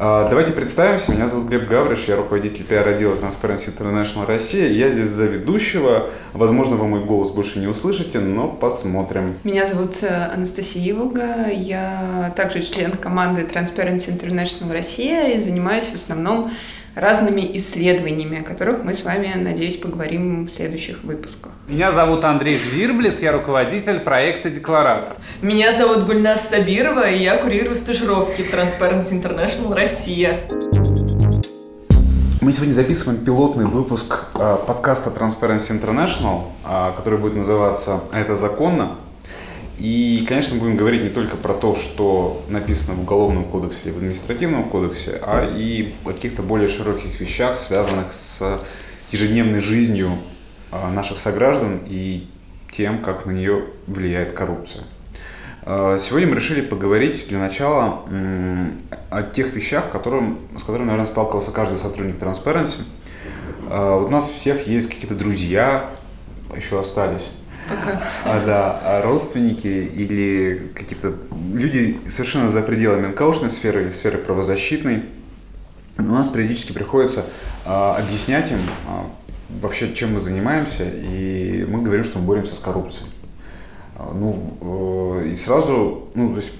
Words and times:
А, 0.00 0.28
давайте 0.28 0.52
представимся. 0.52 1.10
Меня 1.10 1.26
зовут 1.26 1.48
Глеб 1.48 1.66
Гавриш, 1.66 2.04
я 2.04 2.14
руководитель 2.14 2.64
пиар-отдела 2.64 3.16
Transparency 3.16 3.76
International 3.76 4.26
Россия. 4.26 4.68
Я 4.68 4.92
здесь 4.92 5.08
за 5.08 5.24
ведущего. 5.24 6.10
Возможно, 6.34 6.76
вы 6.76 6.86
мой 6.86 7.04
голос 7.04 7.30
больше 7.30 7.58
не 7.58 7.66
услышите, 7.66 8.20
но 8.20 8.48
посмотрим. 8.48 9.38
Меня 9.42 9.66
зовут 9.66 9.96
э, 10.02 10.30
Анастасия 10.32 10.92
Иволга. 10.92 11.50
Я 11.50 12.32
также 12.36 12.62
член 12.62 12.92
команды 12.92 13.42
Transparency 13.42 14.16
International 14.16 14.72
Россия 14.72 15.34
и 15.34 15.40
занимаюсь 15.40 15.86
в 15.86 15.96
основном 15.96 16.52
разными 16.98 17.56
исследованиями, 17.56 18.40
о 18.40 18.42
которых 18.42 18.82
мы 18.82 18.92
с 18.92 19.04
вами, 19.04 19.32
надеюсь, 19.36 19.76
поговорим 19.76 20.46
в 20.46 20.50
следующих 20.50 21.04
выпусках. 21.04 21.52
Меня 21.68 21.92
зовут 21.92 22.24
Андрей 22.24 22.56
Жвирблес, 22.58 23.22
я 23.22 23.32
руководитель 23.32 24.00
проекта 24.00 24.50
«Декларатор». 24.50 25.16
Меня 25.40 25.72
зовут 25.76 26.06
Гульнас 26.06 26.48
Сабирова, 26.48 27.08
и 27.08 27.22
я 27.22 27.36
курирую 27.36 27.76
стажировки 27.76 28.42
в 28.42 28.52
Transparency 28.52 29.12
International 29.12 29.74
Россия. 29.74 30.40
Мы 32.40 32.52
сегодня 32.52 32.72
записываем 32.72 33.24
пилотный 33.24 33.66
выпуск 33.66 34.26
э, 34.34 34.58
подкаста 34.66 35.10
Transparency 35.10 35.78
International, 35.78 36.42
э, 36.64 36.92
который 36.96 37.18
будет 37.18 37.36
называться 37.36 38.00
«Это 38.12 38.36
законно?». 38.36 38.96
И, 39.78 40.24
конечно, 40.26 40.58
будем 40.58 40.76
говорить 40.76 41.02
не 41.02 41.08
только 41.08 41.36
про 41.36 41.54
то, 41.54 41.76
что 41.76 42.44
написано 42.48 42.94
в 42.94 43.02
Уголовном 43.02 43.44
кодексе 43.44 43.90
и 43.90 43.92
в 43.92 43.98
Административном 43.98 44.64
кодексе, 44.64 45.20
а 45.22 45.48
и 45.48 45.94
о 46.04 46.12
каких-то 46.12 46.42
более 46.42 46.66
широких 46.66 47.20
вещах, 47.20 47.56
связанных 47.56 48.12
с 48.12 48.60
ежедневной 49.12 49.60
жизнью 49.60 50.18
а, 50.72 50.90
наших 50.90 51.18
сограждан 51.18 51.80
и 51.86 52.28
тем, 52.72 52.98
как 52.98 53.24
на 53.24 53.30
нее 53.30 53.66
влияет 53.86 54.32
коррупция. 54.32 54.82
А, 55.62 55.98
сегодня 56.00 56.28
мы 56.28 56.34
решили 56.34 56.60
поговорить 56.60 57.28
для 57.28 57.38
начала 57.38 58.02
о 59.10 59.22
тех 59.22 59.54
вещах, 59.54 59.90
которым, 59.90 60.38
с 60.56 60.62
которыми, 60.62 60.86
наверное, 60.86 61.06
сталкивался 61.06 61.52
каждый 61.52 61.78
сотрудник 61.78 62.16
Transparency. 62.18 62.80
А, 63.68 63.96
вот 63.96 64.08
у 64.08 64.10
нас 64.10 64.28
всех 64.28 64.66
есть 64.66 64.88
какие-то 64.88 65.14
друзья, 65.14 65.90
еще 66.56 66.80
остались, 66.80 67.30
Пока. 67.68 68.02
А, 68.24 68.46
да, 68.46 68.80
а 68.82 69.02
родственники 69.02 69.66
или 69.66 70.70
какие-то 70.74 71.14
люди 71.52 71.98
совершенно 72.06 72.48
за 72.48 72.62
пределами 72.62 73.08
НКОшной 73.08 73.50
сферы 73.50 73.82
или 73.82 73.90
сферы 73.90 74.18
правозащитной. 74.18 75.04
У 75.98 76.02
нас 76.02 76.28
периодически 76.28 76.72
приходится 76.72 77.26
а, 77.64 77.96
объяснять 77.96 78.50
им 78.52 78.60
а, 78.86 79.06
вообще, 79.60 79.92
чем 79.94 80.14
мы 80.14 80.20
занимаемся, 80.20 80.84
и 80.84 81.66
мы 81.68 81.82
говорим, 81.82 82.04
что 82.04 82.18
мы 82.18 82.24
боремся 82.24 82.54
с 82.54 82.58
коррупцией. 82.58 83.10
А, 83.96 84.12
ну, 84.14 85.18
э, 85.20 85.28
и 85.28 85.36
сразу, 85.36 86.08
ну, 86.14 86.30
то 86.30 86.36
есть 86.36 86.52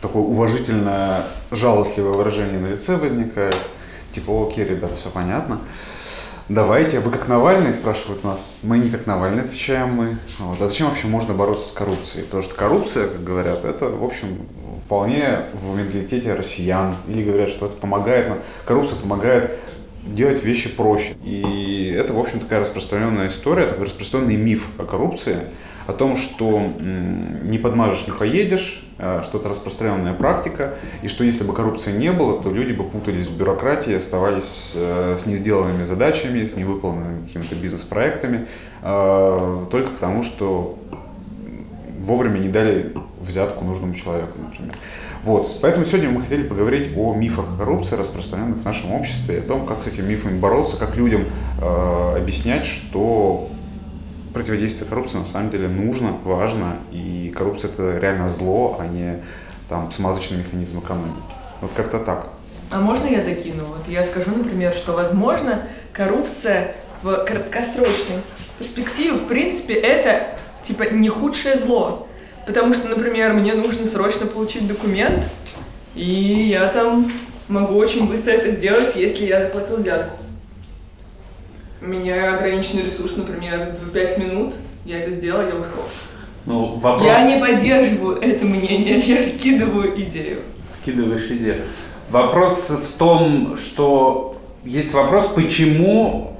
такое 0.00 0.22
уважительное, 0.22 1.24
жалостливое 1.50 2.12
выражение 2.12 2.60
на 2.60 2.68
лице 2.68 2.96
возникает, 2.96 3.56
типа, 4.12 4.46
окей, 4.46 4.64
ребят, 4.64 4.92
все 4.92 5.10
понятно. 5.10 5.60
Давайте, 6.50 7.00
вы 7.00 7.10
как 7.10 7.26
Навальный, 7.26 7.72
спрашивают 7.72 8.22
нас. 8.22 8.58
Мы 8.62 8.76
не 8.76 8.90
как 8.90 9.06
Навальный, 9.06 9.44
отвечаем 9.44 9.94
мы. 9.94 10.18
Вот. 10.38 10.60
А 10.60 10.66
зачем 10.66 10.88
вообще 10.88 11.06
можно 11.06 11.32
бороться 11.32 11.68
с 11.68 11.72
коррупцией? 11.72 12.26
Потому 12.26 12.42
что 12.42 12.54
коррупция, 12.54 13.08
как 13.08 13.24
говорят, 13.24 13.64
это, 13.64 13.86
в 13.86 14.04
общем, 14.04 14.46
вполне 14.84 15.46
в 15.54 15.74
менталитете 15.74 16.34
россиян. 16.34 16.96
Или 17.08 17.22
говорят, 17.22 17.48
что 17.48 17.64
это 17.64 17.76
помогает, 17.76 18.30
коррупция 18.66 18.98
помогает 18.98 19.58
делать 20.02 20.44
вещи 20.44 20.68
проще. 20.68 21.14
И 21.24 21.90
это, 21.98 22.12
в 22.12 22.18
общем, 22.18 22.40
такая 22.40 22.60
распространенная 22.60 23.28
история, 23.28 23.64
такой 23.64 23.86
распространенный 23.86 24.36
миф 24.36 24.68
о 24.76 24.84
коррупции, 24.84 25.38
о 25.86 25.92
том, 25.92 26.16
что 26.16 26.60
не 26.78 27.58
подмажешь, 27.58 28.06
не 28.06 28.12
поедешь, 28.12 28.84
а, 28.96 29.22
что 29.22 29.38
это 29.38 29.48
распространенная 29.48 30.14
практика, 30.14 30.74
и 31.02 31.08
что 31.08 31.24
если 31.24 31.42
бы 31.44 31.52
коррупции 31.52 31.92
не 31.92 32.12
было, 32.12 32.40
то 32.40 32.50
люди 32.50 32.72
бы 32.72 32.84
путались 32.84 33.26
в 33.26 33.36
бюрократии, 33.36 33.92
оставались 33.92 34.72
э, 34.74 35.16
с 35.18 35.26
несделанными 35.26 35.82
задачами, 35.82 36.46
с 36.46 36.56
невыполненными 36.56 37.26
какими-то 37.26 37.56
бизнес-проектами, 37.56 38.46
а, 38.82 39.66
только 39.70 39.90
потому, 39.90 40.22
что 40.22 40.78
вовремя 42.00 42.38
не 42.38 42.48
дали 42.48 42.92
взятку 43.20 43.64
нужному 43.64 43.94
человеку, 43.94 44.38
например. 44.38 44.74
Вот, 45.24 45.58
поэтому 45.62 45.86
сегодня 45.86 46.10
мы 46.10 46.20
хотели 46.20 46.42
поговорить 46.42 46.96
о 46.96 47.14
мифах 47.14 47.46
коррупции, 47.58 47.96
распространенных 47.96 48.58
в 48.58 48.64
нашем 48.64 48.92
обществе, 48.92 49.38
о 49.38 49.42
том, 49.42 49.66
как 49.66 49.82
с 49.82 49.86
этими 49.86 50.10
мифами 50.10 50.38
бороться, 50.38 50.76
как 50.76 50.96
людям 50.96 51.26
э, 51.60 52.16
объяснять, 52.18 52.66
что 52.66 53.48
противодействие 54.34 54.88
коррупции 54.88 55.18
на 55.18 55.24
самом 55.24 55.50
деле 55.50 55.68
нужно, 55.68 56.12
важно, 56.24 56.76
и 56.92 57.32
коррупция 57.34 57.70
это 57.70 57.98
реально 57.98 58.28
зло, 58.28 58.76
а 58.80 58.86
не 58.86 59.22
там 59.68 59.90
смазочный 59.92 60.38
механизм 60.38 60.80
экономики. 60.80 61.16
Вот 61.60 61.70
как-то 61.74 62.00
так. 62.00 62.28
А 62.70 62.80
можно 62.80 63.06
я 63.06 63.22
закину? 63.22 63.64
Вот 63.64 63.88
я 63.88 64.02
скажу, 64.02 64.32
например, 64.36 64.74
что, 64.74 64.92
возможно, 64.92 65.62
коррупция 65.92 66.74
в 67.02 67.24
краткосрочной 67.24 68.18
перспективе, 68.58 69.12
в 69.12 69.26
принципе, 69.26 69.74
это 69.74 70.26
типа 70.64 70.84
не 70.92 71.08
худшее 71.08 71.56
зло. 71.56 72.08
Потому 72.44 72.74
что, 72.74 72.88
например, 72.88 73.32
мне 73.32 73.54
нужно 73.54 73.86
срочно 73.86 74.26
получить 74.26 74.66
документ, 74.66 75.28
и 75.94 76.48
я 76.50 76.68
там 76.68 77.10
могу 77.48 77.76
очень 77.76 78.08
быстро 78.08 78.32
это 78.32 78.50
сделать, 78.50 78.96
если 78.96 79.26
я 79.26 79.44
заплатил 79.44 79.76
взятку. 79.76 80.23
У 81.84 81.86
меня 81.86 82.36
ограниченный 82.36 82.84
ресурс, 82.84 83.18
например, 83.18 83.74
в 83.78 83.90
5 83.90 84.18
минут 84.18 84.54
я 84.86 85.00
это 85.00 85.10
сделал, 85.10 85.42
я 85.42 85.48
ушел. 85.48 85.84
Ну, 86.46 86.76
вопрос... 86.76 87.06
Я 87.06 87.26
не 87.26 87.38
поддерживаю 87.38 88.22
это 88.22 88.46
мнение, 88.46 89.00
я 89.00 89.16
вкидываю 89.26 89.92
идею. 90.00 90.38
Вкидываешь 90.80 91.26
идею. 91.26 91.64
Вопрос 92.08 92.70
в 92.70 92.96
том, 92.96 93.58
что 93.58 94.40
есть 94.64 94.94
вопрос, 94.94 95.26
почему 95.34 96.34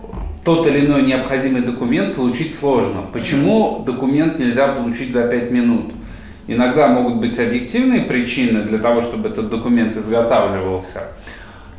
тот 0.46 0.66
или 0.66 0.86
иной 0.86 1.02
необходимый 1.02 1.60
документ 1.60 2.16
получить 2.16 2.54
сложно. 2.54 3.02
Почему 3.12 3.82
документ 3.84 4.38
нельзя 4.38 4.68
получить 4.68 5.12
за 5.12 5.28
5 5.28 5.50
минут? 5.50 5.92
Иногда 6.46 6.88
могут 6.88 7.16
быть 7.16 7.38
объективные 7.38 8.02
причины 8.02 8.62
для 8.62 8.78
того, 8.78 9.02
чтобы 9.02 9.28
этот 9.28 9.50
документ 9.50 9.94
изготавливался. 9.94 11.08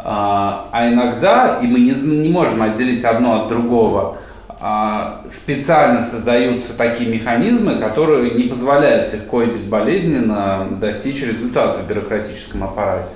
А, 0.07 0.69
а 0.71 0.87
иногда, 0.87 1.57
и 1.63 1.65
мы 1.65 1.79
не, 1.79 1.89
не 1.89 2.29
можем 2.29 2.61
отделить 2.61 3.03
одно 3.03 3.41
от 3.41 3.47
другого, 3.47 4.19
а, 4.59 5.23
специально 5.27 5.99
создаются 5.99 6.77
такие 6.77 7.09
механизмы, 7.09 7.79
которые 7.79 8.35
не 8.35 8.43
позволяют 8.43 9.15
легко 9.15 9.41
и 9.41 9.47
безболезненно 9.47 10.67
достичь 10.79 11.23
результата 11.23 11.79
в 11.79 11.87
бюрократическом 11.87 12.63
аппарате. 12.63 13.15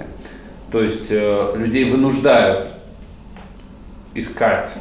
То 0.71 0.81
есть 0.81 1.07
э, 1.11 1.53
людей 1.55 1.91
вынуждают 1.91 2.69
искать 4.15 4.73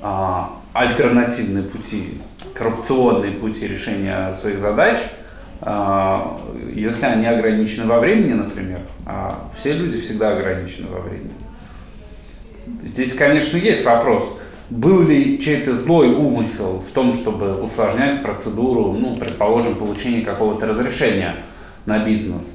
а, 0.00 0.52
альтернативные 0.72 1.64
пути, 1.64 2.20
коррупционные 2.54 3.32
пути 3.32 3.66
решения 3.66 4.34
своих 4.34 4.60
задач, 4.60 4.98
если 5.60 7.06
они 7.06 7.26
ограничены 7.26 7.86
во 7.86 7.98
времени, 7.98 8.32
например, 8.32 8.80
а 9.06 9.28
все 9.58 9.72
люди 9.72 9.98
всегда 9.98 10.36
ограничены 10.36 10.88
во 10.88 11.00
времени. 11.00 11.32
Здесь, 12.84 13.14
конечно, 13.14 13.56
есть 13.56 13.84
вопрос, 13.84 14.38
был 14.70 15.02
ли 15.02 15.40
чей-то 15.40 15.74
злой 15.74 16.08
умысел 16.14 16.80
в 16.80 16.90
том, 16.90 17.14
чтобы 17.14 17.60
усложнять 17.60 18.22
процедуру, 18.22 18.92
ну, 18.92 19.16
предположим, 19.16 19.76
получения 19.76 20.24
какого-то 20.24 20.66
разрешения 20.66 21.42
на 21.86 21.98
бизнес. 21.98 22.54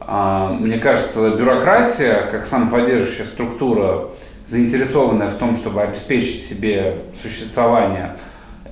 А, 0.00 0.52
мне 0.54 0.78
кажется, 0.78 1.30
бюрократия, 1.30 2.28
как 2.30 2.46
самоподдерживающая 2.46 3.26
структура, 3.26 4.10
заинтересованная 4.46 5.28
в 5.28 5.34
том, 5.34 5.54
чтобы 5.54 5.82
обеспечить 5.82 6.42
себе 6.42 7.02
существование, 7.20 8.16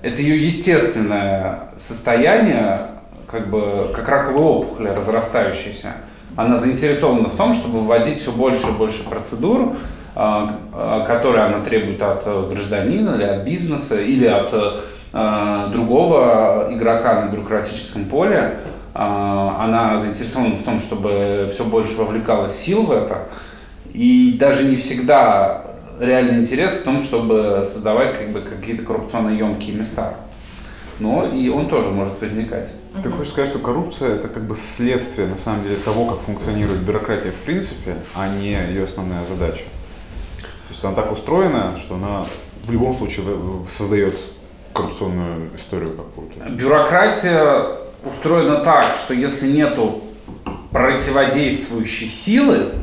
это 0.03 0.22
ее 0.22 0.43
естественное 0.43 1.71
состояние, 1.77 2.81
как 3.31 3.49
бы 3.49 3.91
как 3.94 4.09
раковая 4.09 4.43
опухоль 4.43 4.89
разрастающаяся. 4.89 5.93
Она 6.37 6.56
заинтересована 6.56 7.29
в 7.29 7.35
том, 7.35 7.53
чтобы 7.53 7.81
вводить 7.81 8.19
все 8.19 8.32
больше 8.32 8.69
и 8.69 8.73
больше 8.73 9.08
процедур, 9.08 9.75
а, 10.14 10.58
а, 10.73 11.05
которые 11.05 11.44
она 11.44 11.64
требует 11.64 12.03
от 12.03 12.25
гражданина 12.49 13.17
или 13.17 13.25
от 13.25 13.44
бизнеса, 13.44 14.00
или 14.00 14.26
от 14.26 14.53
а, 15.12 15.69
другого 15.69 16.69
игрока 16.70 17.25
на 17.25 17.31
бюрократическом 17.31 18.05
поле. 18.06 18.58
Она 18.94 19.97
заинтересована 19.97 20.56
в 20.56 20.62
том, 20.62 20.81
чтобы 20.81 21.49
все 21.53 21.64
больше 21.64 21.97
вовлекалось 21.97 22.56
сил 22.56 22.82
в 22.82 22.91
это. 22.91 23.29
И 23.93 24.37
даже 24.41 24.64
не 24.64 24.75
всегда 24.75 25.67
реальный 26.00 26.38
интерес 26.41 26.73
в 26.73 26.82
том, 26.82 27.03
чтобы 27.05 27.64
создавать 27.64 28.12
как 28.19 28.31
бы, 28.31 28.41
какие-то 28.41 28.82
коррупционно 28.82 29.31
емкие 29.31 29.76
места. 29.76 30.14
Но 30.99 31.23
и 31.23 31.49
он 31.49 31.69
тоже 31.69 31.91
может 31.91 32.20
возникать. 32.20 32.73
Ты 33.02 33.11
хочешь 33.11 33.32
сказать, 33.32 33.50
что 33.50 33.58
коррупция 33.58 34.17
это 34.17 34.29
как 34.29 34.44
бы 34.44 34.55
следствие 34.55 35.29
на 35.29 35.37
самом 35.37 35.64
деле 35.64 35.76
того, 35.76 36.06
как 36.06 36.20
функционирует 36.20 36.81
бюрократия 36.81 37.31
в 37.32 37.38
принципе, 37.38 37.96
а 38.14 38.29
не 38.29 38.52
ее 38.52 38.85
основная 38.85 39.25
задача. 39.25 39.64
То 40.38 40.70
есть 40.70 40.85
она 40.85 40.94
так 40.94 41.12
устроена, 41.12 41.76
что 41.76 41.94
она 41.94 42.25
в 42.64 42.73
любом 42.73 42.94
случае 42.94 43.25
создает 43.69 44.19
коррупционную 44.73 45.50
историю 45.56 45.96
какую-то. 45.96 46.50
Бюрократия 46.50 47.79
устроена 48.05 48.62
так, 48.62 48.85
что 48.99 49.14
если 49.14 49.50
нету 49.50 50.02
противодействующей 50.70 52.08
силы, 52.08 52.75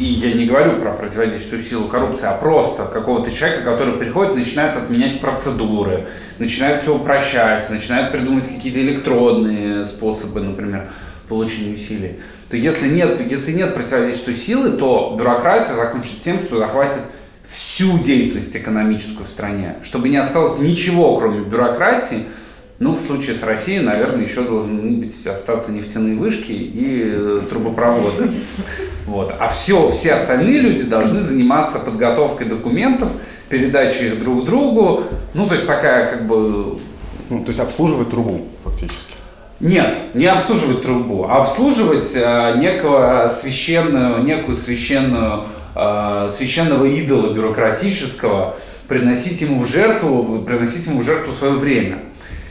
и 0.00 0.04
я 0.04 0.32
не 0.32 0.46
говорю 0.46 0.80
про 0.80 0.92
противодействие 0.92 1.62
силу 1.62 1.86
коррупции, 1.86 2.24
а 2.24 2.32
просто 2.32 2.86
какого-то 2.86 3.30
человека, 3.30 3.62
который 3.62 3.98
приходит, 3.98 4.34
начинает 4.34 4.74
отменять 4.74 5.20
процедуры, 5.20 6.06
начинает 6.38 6.80
все 6.80 6.96
упрощать, 6.96 7.68
начинает 7.68 8.10
придумывать 8.10 8.48
какие-то 8.48 8.80
электронные 8.80 9.84
способы, 9.84 10.40
например, 10.40 10.90
получения 11.28 11.74
усилий, 11.74 12.18
то 12.48 12.56
если 12.56 12.88
нет, 12.88 13.20
если 13.30 13.52
нет 13.52 13.74
противодействия 13.74 14.34
силы, 14.34 14.70
то 14.70 15.14
бюрократия 15.18 15.74
закончит 15.74 16.22
тем, 16.22 16.38
что 16.38 16.56
захватит 16.56 17.02
всю 17.46 17.98
деятельность 17.98 18.56
экономическую 18.56 19.26
в 19.26 19.28
стране, 19.28 19.76
чтобы 19.82 20.08
не 20.08 20.16
осталось 20.16 20.58
ничего, 20.58 21.18
кроме 21.18 21.40
бюрократии, 21.44 22.24
ну, 22.78 22.94
в 22.94 23.00
случае 23.00 23.36
с 23.36 23.42
Россией, 23.42 23.80
наверное, 23.80 24.22
еще 24.22 24.44
должны 24.44 24.92
быть 24.92 25.26
остаться 25.26 25.70
нефтяные 25.70 26.16
вышки 26.16 26.52
и 26.52 27.02
э, 27.04 27.42
трубопроводы. 27.50 28.30
Вот. 29.10 29.34
А 29.40 29.48
все, 29.48 29.90
все 29.90 30.12
остальные 30.12 30.60
люди 30.60 30.84
должны 30.84 31.20
заниматься 31.20 31.80
подготовкой 31.80 32.46
документов, 32.46 33.08
передачей 33.48 34.06
их 34.06 34.20
друг 34.20 34.44
другу. 34.44 35.02
Ну, 35.34 35.48
то 35.48 35.54
есть 35.54 35.66
такая 35.66 36.08
как 36.08 36.28
бы... 36.28 36.78
Ну, 37.28 37.40
то 37.40 37.48
есть 37.48 37.58
обслуживать 37.58 38.10
трубу 38.10 38.46
фактически. 38.62 39.14
Нет, 39.58 39.98
не 40.14 40.26
обслуживать 40.26 40.82
трубу, 40.82 41.26
а 41.28 41.42
обслуживать 41.42 42.12
э, 42.14 42.54
некого 42.58 43.28
священную, 43.28 44.22
некую 44.22 44.56
священную, 44.56 45.44
э, 45.74 46.28
священного 46.30 46.84
идола 46.84 47.34
бюрократического, 47.34 48.56
приносить 48.86 49.40
ему 49.40 49.58
в 49.64 49.68
жертву, 49.68 50.42
приносить 50.46 50.86
ему 50.86 51.00
в 51.00 51.04
жертву 51.04 51.32
свое 51.32 51.54
время. 51.54 51.98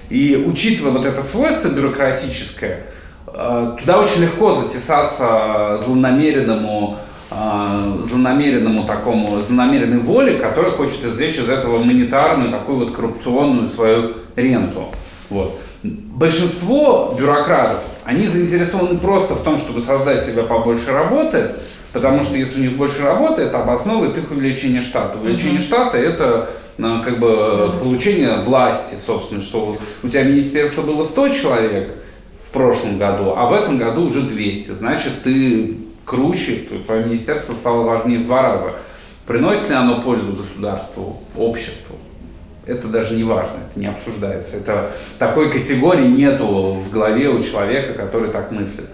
И 0.09 0.43
учитывая 0.45 0.91
вот 0.91 1.05
это 1.05 1.23
свойство 1.23 1.69
бюрократическое, 1.69 2.87
туда 3.25 3.99
очень 3.99 4.21
легко 4.21 4.53
затесаться 4.53 5.77
злонамеренному 5.79 6.97
э, 7.31 7.99
злонамеренному 8.03 8.85
такому, 8.85 9.41
злонамеренной 9.41 9.99
воле, 9.99 10.39
который 10.39 10.71
хочет 10.71 11.05
извлечь 11.05 11.37
из 11.37 11.49
этого 11.49 11.79
монетарную, 11.79 12.51
такую 12.51 12.79
вот 12.79 12.91
коррупционную 12.91 13.67
свою 13.67 14.13
ренту. 14.35 14.85
Вот. 15.29 15.59
Большинство 15.83 17.15
бюрократов, 17.17 17.81
они 18.03 18.27
заинтересованы 18.27 18.97
просто 18.97 19.35
в 19.35 19.43
том, 19.43 19.57
чтобы 19.57 19.79
создать 19.79 20.21
себе 20.21 20.43
побольше 20.43 20.91
работы, 20.91 21.51
потому 21.93 22.23
что 22.23 22.35
если 22.35 22.59
у 22.59 22.63
них 22.63 22.77
больше 22.77 23.03
работы, 23.03 23.43
это 23.43 23.61
обосновывает 23.61 24.17
их 24.17 24.29
увеличение 24.29 24.81
штата. 24.81 25.17
Увеличение 25.17 25.59
mm-hmm. 25.59 25.63
штата– 25.63 25.97
это 25.97 26.49
как 26.77 27.19
бы 27.19 27.73
получение 27.79 28.37
власти, 28.41 28.95
собственно, 29.05 29.41
что 29.41 29.77
у 30.03 30.07
тебя 30.07 30.23
министерство 30.23 30.81
было 30.81 31.03
100 31.03 31.29
человек 31.29 31.95
в 32.49 32.51
прошлом 32.51 32.97
году, 32.97 33.33
а 33.35 33.45
в 33.45 33.53
этом 33.53 33.77
году 33.77 34.05
уже 34.05 34.21
200. 34.21 34.71
Значит, 34.71 35.21
ты 35.23 35.77
круче, 36.03 36.67
твое 36.83 37.05
министерство 37.05 37.53
стало 37.53 37.83
важнее 37.83 38.19
в 38.19 38.25
два 38.25 38.41
раза. 38.41 38.73
Приносит 39.27 39.69
ли 39.69 39.75
оно 39.75 40.01
пользу 40.01 40.33
государству, 40.33 41.17
обществу? 41.37 41.95
Это 42.65 42.87
даже 42.87 43.15
не 43.15 43.23
важно, 43.23 43.57
это 43.69 43.79
не 43.79 43.85
обсуждается. 43.85 44.57
Это 44.57 44.89
такой 45.19 45.51
категории 45.51 46.07
нету 46.07 46.73
в 46.73 46.89
голове 46.89 47.29
у 47.29 47.41
человека, 47.41 47.93
который 47.93 48.31
так 48.31 48.51
мыслит. 48.51 48.87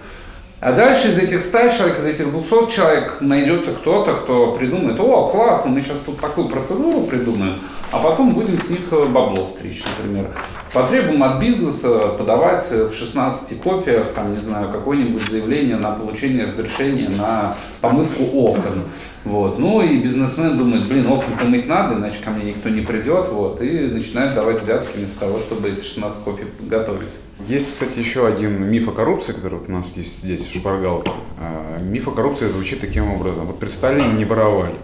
А 0.62 0.72
дальше 0.72 1.10
из 1.10 1.18
этих 1.18 1.42
100 1.42 1.70
человек, 1.70 2.00
из 2.00 2.06
этих 2.06 2.32
200 2.32 2.72
человек 2.74 3.18
найдется 3.20 3.72
кто-то, 3.72 4.14
кто 4.16 4.54
придумает, 4.54 5.00
о, 5.00 5.28
классно, 5.28 5.70
мы 5.70 5.82
сейчас 5.82 5.98
тут 6.06 6.20
такую 6.20 6.48
процедуру 6.48 7.02
придумаем, 7.02 7.56
а 7.92 8.00
потом 8.00 8.34
будем 8.34 8.60
с 8.60 8.70
них 8.70 8.80
э, 8.92 9.06
бабло 9.06 9.46
стричь, 9.46 9.84
например. 9.86 10.28
Потребуем 10.72 11.24
от 11.24 11.40
бизнеса 11.40 12.08
подавать 12.18 12.72
в 12.72 12.94
16 12.94 13.62
копиях, 13.62 14.08
там, 14.16 14.34
не 14.34 14.40
знаю, 14.40 14.72
какое-нибудь 14.72 15.30
заявление 15.30 15.76
на 15.76 15.92
получение 15.92 16.46
разрешения 16.46 17.10
на 17.10 17.56
помывку 17.82 18.24
окон. 18.24 18.84
Вот. 19.26 19.60
Ну 19.60 19.82
и 19.82 19.98
бизнесмен 19.98 20.58
думает, 20.58 20.88
блин, 20.88 21.08
окна 21.08 21.36
помыть 21.38 21.68
надо, 21.68 21.96
иначе 21.96 22.20
ко 22.24 22.30
мне 22.30 22.46
никто 22.46 22.70
не 22.70 22.82
придет, 22.82 23.28
вот, 23.28 23.62
и 23.62 23.88
начинает 23.88 24.34
давать 24.34 24.62
взятки 24.62 24.98
вместо 24.98 25.20
того, 25.20 25.40
чтобы 25.40 25.68
эти 25.68 25.84
16 25.84 26.24
копий 26.24 26.46
готовить. 26.62 27.10
Есть, 27.48 27.74
кстати, 27.74 28.00
еще 28.00 28.26
один 28.26 28.64
миф 28.64 28.88
о 28.88 28.92
коррупции, 28.92 29.32
который 29.32 29.60
вот 29.60 29.70
у 29.70 29.72
нас 29.72 29.94
есть 29.96 30.20
здесь, 30.20 30.48
в 30.48 30.56
шпаргалке. 30.56 31.12
А, 31.40 31.80
миф 31.80 32.08
о 32.08 32.12
коррупции 32.12 32.48
звучит 32.48 32.82
таким 32.82 33.12
образом. 33.12 33.46
Вот 33.46 33.60
при 33.60 33.68
Сталине 33.68 34.14
не 34.14 34.26
воровали. 34.26 34.76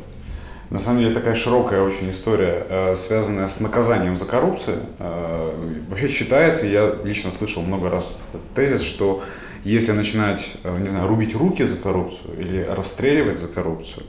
На 0.70 0.80
самом 0.80 1.02
деле 1.02 1.14
такая 1.14 1.34
широкая 1.34 1.82
очень 1.82 2.12
история, 2.12 2.66
э, 2.70 2.96
связанная 2.96 3.48
с 3.48 3.60
наказанием 3.60 4.16
за 4.16 4.26
коррупцию. 4.26 4.78
Э, 5.00 5.54
вообще 5.90 6.08
считается, 6.08 6.68
я 6.68 6.98
лично 7.04 7.32
слышал 7.32 7.64
много 7.64 7.90
раз 7.90 8.20
этот 8.32 8.48
тезис, 8.54 8.82
что 8.82 9.24
если 9.64 9.94
начинать, 9.94 10.54
э, 10.64 10.78
не 10.80 10.88
знаю, 10.88 11.08
рубить 11.08 11.36
руки 11.36 11.64
за 11.64 11.76
коррупцию 11.76 12.40
или 12.40 12.62
расстреливать 12.62 13.40
за 13.40 13.48
коррупцию, 13.48 14.06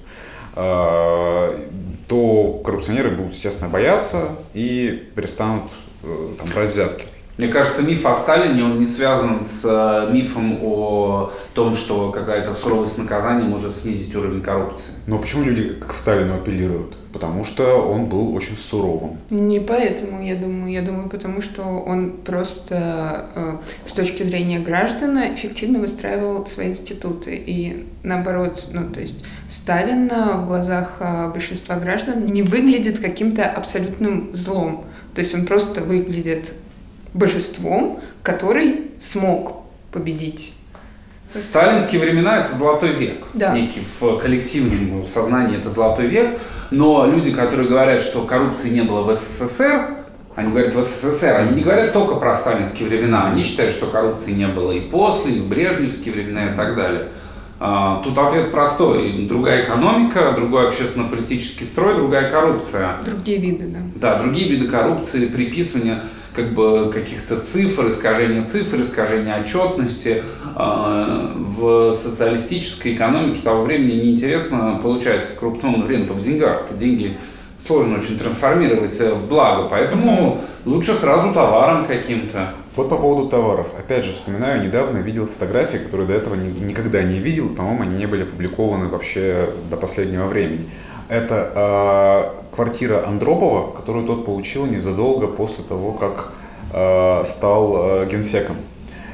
то 0.54 2.60
коррупционеры 2.62 3.10
будут, 3.10 3.32
естественно, 3.32 3.70
бояться 3.70 4.36
и 4.52 5.10
перестанут 5.14 5.62
там, 6.02 6.46
брать 6.54 6.72
взятки. 6.72 7.06
Мне 7.38 7.48
кажется, 7.48 7.82
миф 7.82 8.04
о 8.04 8.14
Сталине, 8.14 8.62
он 8.62 8.78
не 8.78 8.84
связан 8.84 9.42
с 9.42 9.62
э, 9.64 10.12
мифом 10.12 10.58
о 10.62 11.32
том, 11.54 11.74
что 11.74 12.10
какая-то 12.10 12.52
суровость 12.52 12.98
наказания 12.98 13.44
может 13.44 13.74
снизить 13.74 14.14
уровень 14.14 14.42
коррупции. 14.42 14.92
Но 15.06 15.18
почему 15.18 15.44
люди 15.44 15.72
к 15.72 15.92
Сталину 15.94 16.34
апеллируют? 16.34 16.98
Потому 17.10 17.44
что 17.44 17.76
он 17.88 18.06
был 18.06 18.34
очень 18.34 18.56
суровым. 18.56 19.16
Не 19.30 19.60
поэтому, 19.60 20.22
я 20.22 20.36
думаю. 20.36 20.72
Я 20.72 20.82
думаю, 20.82 21.08
потому 21.08 21.40
что 21.40 21.62
он 21.62 22.18
просто 22.18 23.26
э, 23.34 23.56
с 23.86 23.92
точки 23.92 24.22
зрения 24.22 24.58
граждан 24.58 25.18
эффективно 25.34 25.78
выстраивал 25.78 26.46
свои 26.46 26.68
институты. 26.68 27.34
И 27.34 27.86
наоборот, 28.02 28.68
ну 28.72 28.90
то 28.90 29.00
есть 29.00 29.24
Сталин 29.48 30.08
в 30.08 30.46
глазах 30.46 30.98
э, 31.00 31.30
большинства 31.30 31.76
граждан 31.76 32.26
не 32.26 32.42
выглядит 32.42 33.00
каким-то 33.00 33.46
абсолютным 33.46 34.36
злом. 34.36 34.84
То 35.14 35.22
есть 35.22 35.34
он 35.34 35.46
просто 35.46 35.82
выглядит 35.82 36.52
божеством, 37.14 38.00
который 38.22 38.90
смог 39.00 39.62
победить. 39.90 40.54
Сталинские 41.26 42.00
времена 42.00 42.38
это 42.38 42.54
золотой 42.54 42.90
век. 42.90 43.24
Да. 43.32 43.54
Некий 43.54 43.82
в 44.00 44.18
коллективном 44.18 45.06
сознании 45.06 45.56
это 45.56 45.70
золотой 45.70 46.06
век. 46.06 46.38
Но 46.70 47.06
люди, 47.06 47.30
которые 47.30 47.68
говорят, 47.68 48.02
что 48.02 48.24
коррупции 48.24 48.70
не 48.70 48.82
было 48.82 49.02
в 49.02 49.14
СССР, 49.14 49.96
они 50.34 50.50
говорят 50.50 50.74
в 50.74 50.82
СССР, 50.82 51.36
они 51.36 51.56
не 51.56 51.62
говорят 51.62 51.92
только 51.92 52.16
про 52.16 52.34
сталинские 52.34 52.88
времена, 52.88 53.30
они 53.30 53.42
считают, 53.42 53.72
что 53.72 53.86
коррупции 53.86 54.32
не 54.32 54.48
было 54.48 54.72
и 54.72 54.80
после, 54.80 55.34
и 55.34 55.40
в 55.40 55.48
брежневские 55.48 56.14
времена 56.14 56.52
и 56.52 56.56
так 56.56 56.74
далее. 56.74 57.08
А, 57.60 58.02
тут 58.02 58.18
ответ 58.18 58.50
простой. 58.50 59.26
Другая 59.28 59.64
экономика, 59.64 60.32
другой 60.32 60.68
общественно-политический 60.68 61.64
строй, 61.64 61.94
другая 61.94 62.28
коррупция. 62.30 62.96
Другие 63.04 63.38
виды, 63.38 63.66
да. 63.66 63.78
Да, 63.94 64.18
другие 64.18 64.48
виды 64.48 64.66
коррупции, 64.66 65.26
приписывания 65.26 66.02
как 66.34 66.52
бы 66.52 66.90
каких-то 66.92 67.36
цифр, 67.36 67.88
искажения 67.88 68.42
цифр, 68.42 68.80
искажения 68.80 69.40
отчетности. 69.40 70.22
А, 70.54 71.32
в 71.36 71.92
социалистической 71.92 72.94
экономике 72.94 73.42
того 73.42 73.62
времени 73.62 74.00
неинтересно 74.00 74.80
получать 74.82 75.22
коррупционную 75.38 75.88
ренту 75.88 76.14
в 76.14 76.22
деньгах. 76.22 76.64
Это 76.68 76.78
деньги 76.78 77.18
сложно 77.58 77.98
очень 77.98 78.18
трансформировать 78.18 78.98
в 78.98 79.28
благо, 79.28 79.68
поэтому 79.68 80.40
лучше 80.64 80.94
сразу 80.94 81.32
товаром 81.32 81.86
каким-то. 81.86 82.54
Вот 82.74 82.88
по 82.88 82.96
поводу 82.96 83.28
товаров. 83.28 83.68
Опять 83.78 84.04
же, 84.04 84.12
вспоминаю, 84.12 84.64
недавно 84.64 84.98
видел 84.98 85.26
фотографии, 85.26 85.76
которые 85.76 86.06
до 86.08 86.14
этого 86.14 86.34
никогда 86.34 87.02
не 87.02 87.18
видел. 87.18 87.50
По-моему, 87.50 87.82
они 87.82 87.96
не 87.96 88.06
были 88.06 88.22
опубликованы 88.22 88.88
вообще 88.88 89.50
до 89.70 89.76
последнего 89.76 90.26
времени. 90.26 90.70
Это 91.12 91.52
э, 91.54 92.54
квартира 92.54 93.06
Андропова, 93.06 93.70
которую 93.70 94.06
тот 94.06 94.24
получил 94.24 94.64
незадолго 94.64 95.26
после 95.26 95.62
того, 95.62 95.92
как 95.92 96.32
э, 96.72 97.24
стал 97.26 97.74
э, 97.76 98.08
генсеком. 98.10 98.56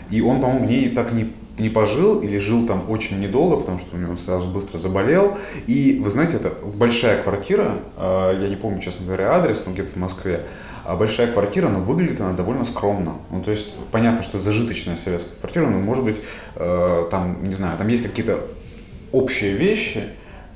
И 0.08 0.20
он, 0.20 0.40
по-моему, 0.40 0.64
в 0.64 0.68
ней 0.68 0.90
так 0.90 1.10
не, 1.10 1.32
не 1.58 1.68
пожил 1.70 2.20
или 2.20 2.38
жил 2.38 2.68
там 2.68 2.88
очень 2.88 3.18
недолго, 3.18 3.56
потому 3.56 3.80
что 3.80 3.96
у 3.96 3.98
него 3.98 4.16
сразу 4.16 4.46
быстро 4.46 4.78
заболел. 4.78 5.38
И 5.66 6.00
вы 6.00 6.08
знаете, 6.10 6.36
это 6.36 6.52
большая 6.64 7.20
квартира, 7.20 7.78
э, 7.96 8.38
я 8.42 8.48
не 8.48 8.54
помню, 8.54 8.80
честно 8.80 9.04
говоря, 9.04 9.32
адрес, 9.32 9.64
но 9.66 9.72
где-то 9.72 9.94
в 9.94 9.96
Москве. 9.96 10.42
А 10.84 10.94
большая 10.94 11.32
квартира, 11.32 11.68
но 11.68 11.80
выглядит 11.80 12.20
она 12.20 12.32
довольно 12.32 12.64
скромно. 12.64 13.14
Ну, 13.32 13.42
то 13.42 13.50
есть, 13.50 13.74
понятно, 13.90 14.22
что 14.22 14.38
зажиточная 14.38 14.94
советская 14.94 15.36
квартира, 15.40 15.66
но, 15.66 15.80
может 15.80 16.04
быть, 16.04 16.18
э, 16.54 17.08
там, 17.10 17.42
не 17.42 17.54
знаю, 17.54 17.76
там 17.76 17.88
есть 17.88 18.04
какие-то 18.04 18.46
общие 19.10 19.54
вещи, 19.54 20.04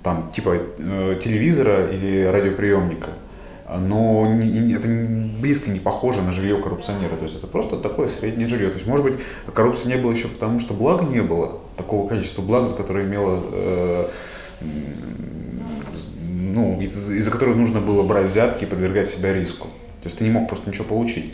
там, 0.02 0.30
типа 0.34 0.58
э, 0.78 1.20
телевизора 1.22 1.86
или 1.90 2.24
радиоприемника. 2.24 3.10
Но 3.78 4.26
это 4.76 4.86
близко 5.40 5.70
не 5.70 5.78
похоже 5.80 6.20
на 6.20 6.32
жилье 6.32 6.60
коррупционера. 6.60 7.16
То 7.16 7.24
есть 7.24 7.36
это 7.38 7.46
просто 7.46 7.78
такое 7.78 8.06
среднее 8.06 8.46
жилье. 8.46 8.68
То 8.68 8.74
есть, 8.74 8.86
может 8.86 9.04
быть, 9.04 9.14
коррупции 9.54 9.88
не 9.88 9.96
было 9.96 10.12
еще 10.12 10.28
потому, 10.28 10.60
что 10.60 10.74
блага 10.74 11.04
не 11.04 11.22
было, 11.22 11.60
такого 11.76 12.06
количества 12.06 12.42
благ, 12.42 12.68
за 12.68 12.74
которое 12.74 13.06
имело 13.06 13.40
э, 13.52 14.08
ну, 16.54 16.80
из- 16.80 17.10
из-за 17.10 17.30
которых 17.30 17.56
нужно 17.56 17.80
было 17.80 18.02
брать 18.02 18.26
взятки 18.26 18.64
и 18.64 18.66
подвергать 18.66 19.08
себя 19.08 19.32
риску. 19.32 19.68
То 20.02 20.08
есть 20.08 20.18
ты 20.18 20.24
не 20.24 20.30
мог 20.30 20.48
просто 20.48 20.68
ничего 20.68 20.84
получить. 20.84 21.32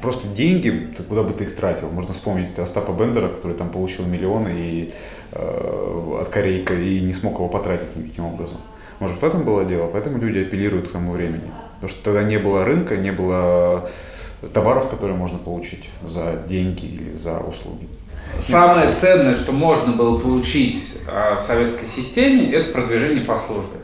Просто 0.00 0.28
деньги, 0.28 0.94
куда 1.08 1.22
бы 1.22 1.32
ты 1.32 1.44
их 1.44 1.56
тратил? 1.56 1.90
Можно 1.90 2.14
вспомнить 2.14 2.58
Остапа 2.58 2.92
Бендера, 2.92 3.28
который 3.28 3.56
там 3.56 3.70
получил 3.70 4.06
миллионы 4.06 4.52
и, 4.54 4.94
э, 5.32 6.18
от 6.20 6.28
Корейка 6.28 6.74
и 6.74 7.00
не 7.00 7.12
смог 7.12 7.34
его 7.34 7.48
потратить 7.48 7.96
никаким 7.96 8.26
образом. 8.26 8.58
Может, 8.98 9.20
в 9.20 9.24
этом 9.24 9.44
было 9.44 9.64
дело, 9.64 9.88
поэтому 9.88 10.18
люди 10.18 10.38
апеллируют 10.38 10.88
к 10.88 10.92
тому 10.92 11.12
времени. 11.12 11.50
Потому 11.74 11.90
что 11.90 12.04
тогда 12.04 12.22
не 12.22 12.38
было 12.38 12.64
рынка, 12.64 12.96
не 12.96 13.10
было 13.10 13.88
товаров, 14.52 14.88
которые 14.88 15.16
можно 15.16 15.38
получить 15.38 15.90
за 16.04 16.42
деньги 16.48 16.86
или 16.86 17.12
за 17.12 17.38
услуги. 17.38 17.88
Самое 18.38 18.92
ценное, 18.92 19.34
что 19.34 19.52
можно 19.52 19.92
было 19.92 20.18
получить 20.18 21.00
а, 21.08 21.36
в 21.36 21.40
советской 21.40 21.86
системе, 21.86 22.50
это 22.52 22.72
продвижение 22.72 23.24
по 23.24 23.36
службе. 23.36 23.78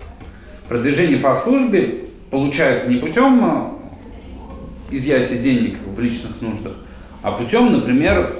Продвижение 0.68 1.18
по 1.18 1.34
службе 1.34 2.06
получается 2.30 2.88
не 2.90 2.96
путем 2.96 3.44
а, 3.44 3.77
изъятия 4.90 5.38
денег 5.38 5.78
в 5.86 6.00
личных 6.00 6.40
нуждах, 6.40 6.74
а 7.22 7.32
путем, 7.32 7.72
например, 7.72 8.32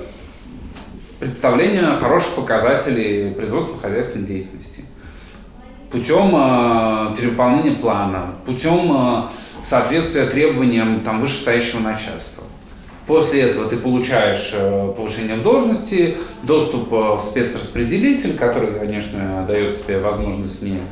представления 1.19 1.97
хороших 1.97 2.35
показателей 2.37 3.33
производственно-хозяйственной 3.33 4.27
деятельности, 4.27 4.85
путем 5.91 6.33
э, 6.35 7.17
перевыполнения 7.17 7.77
плана, 7.77 8.35
путем 8.47 8.93
э, 8.93 9.23
соответствия 9.65 10.27
требованиям 10.27 11.01
там, 11.01 11.21
вышестоящего 11.21 11.81
начальства. 11.81 12.45
После 13.07 13.41
этого 13.41 13.69
ты 13.69 13.79
получаешь 13.79 14.51
э, 14.53 14.93
повышение 14.95 15.37
в 15.37 15.43
должности, 15.43 16.19
доступ 16.43 16.93
э, 16.93 16.97
в 17.17 17.21
спецраспределитель, 17.21 18.37
который, 18.37 18.79
конечно, 18.79 19.45
дает 19.49 19.83
тебе 19.83 19.99
возможность 19.99 20.61
не 20.61 20.83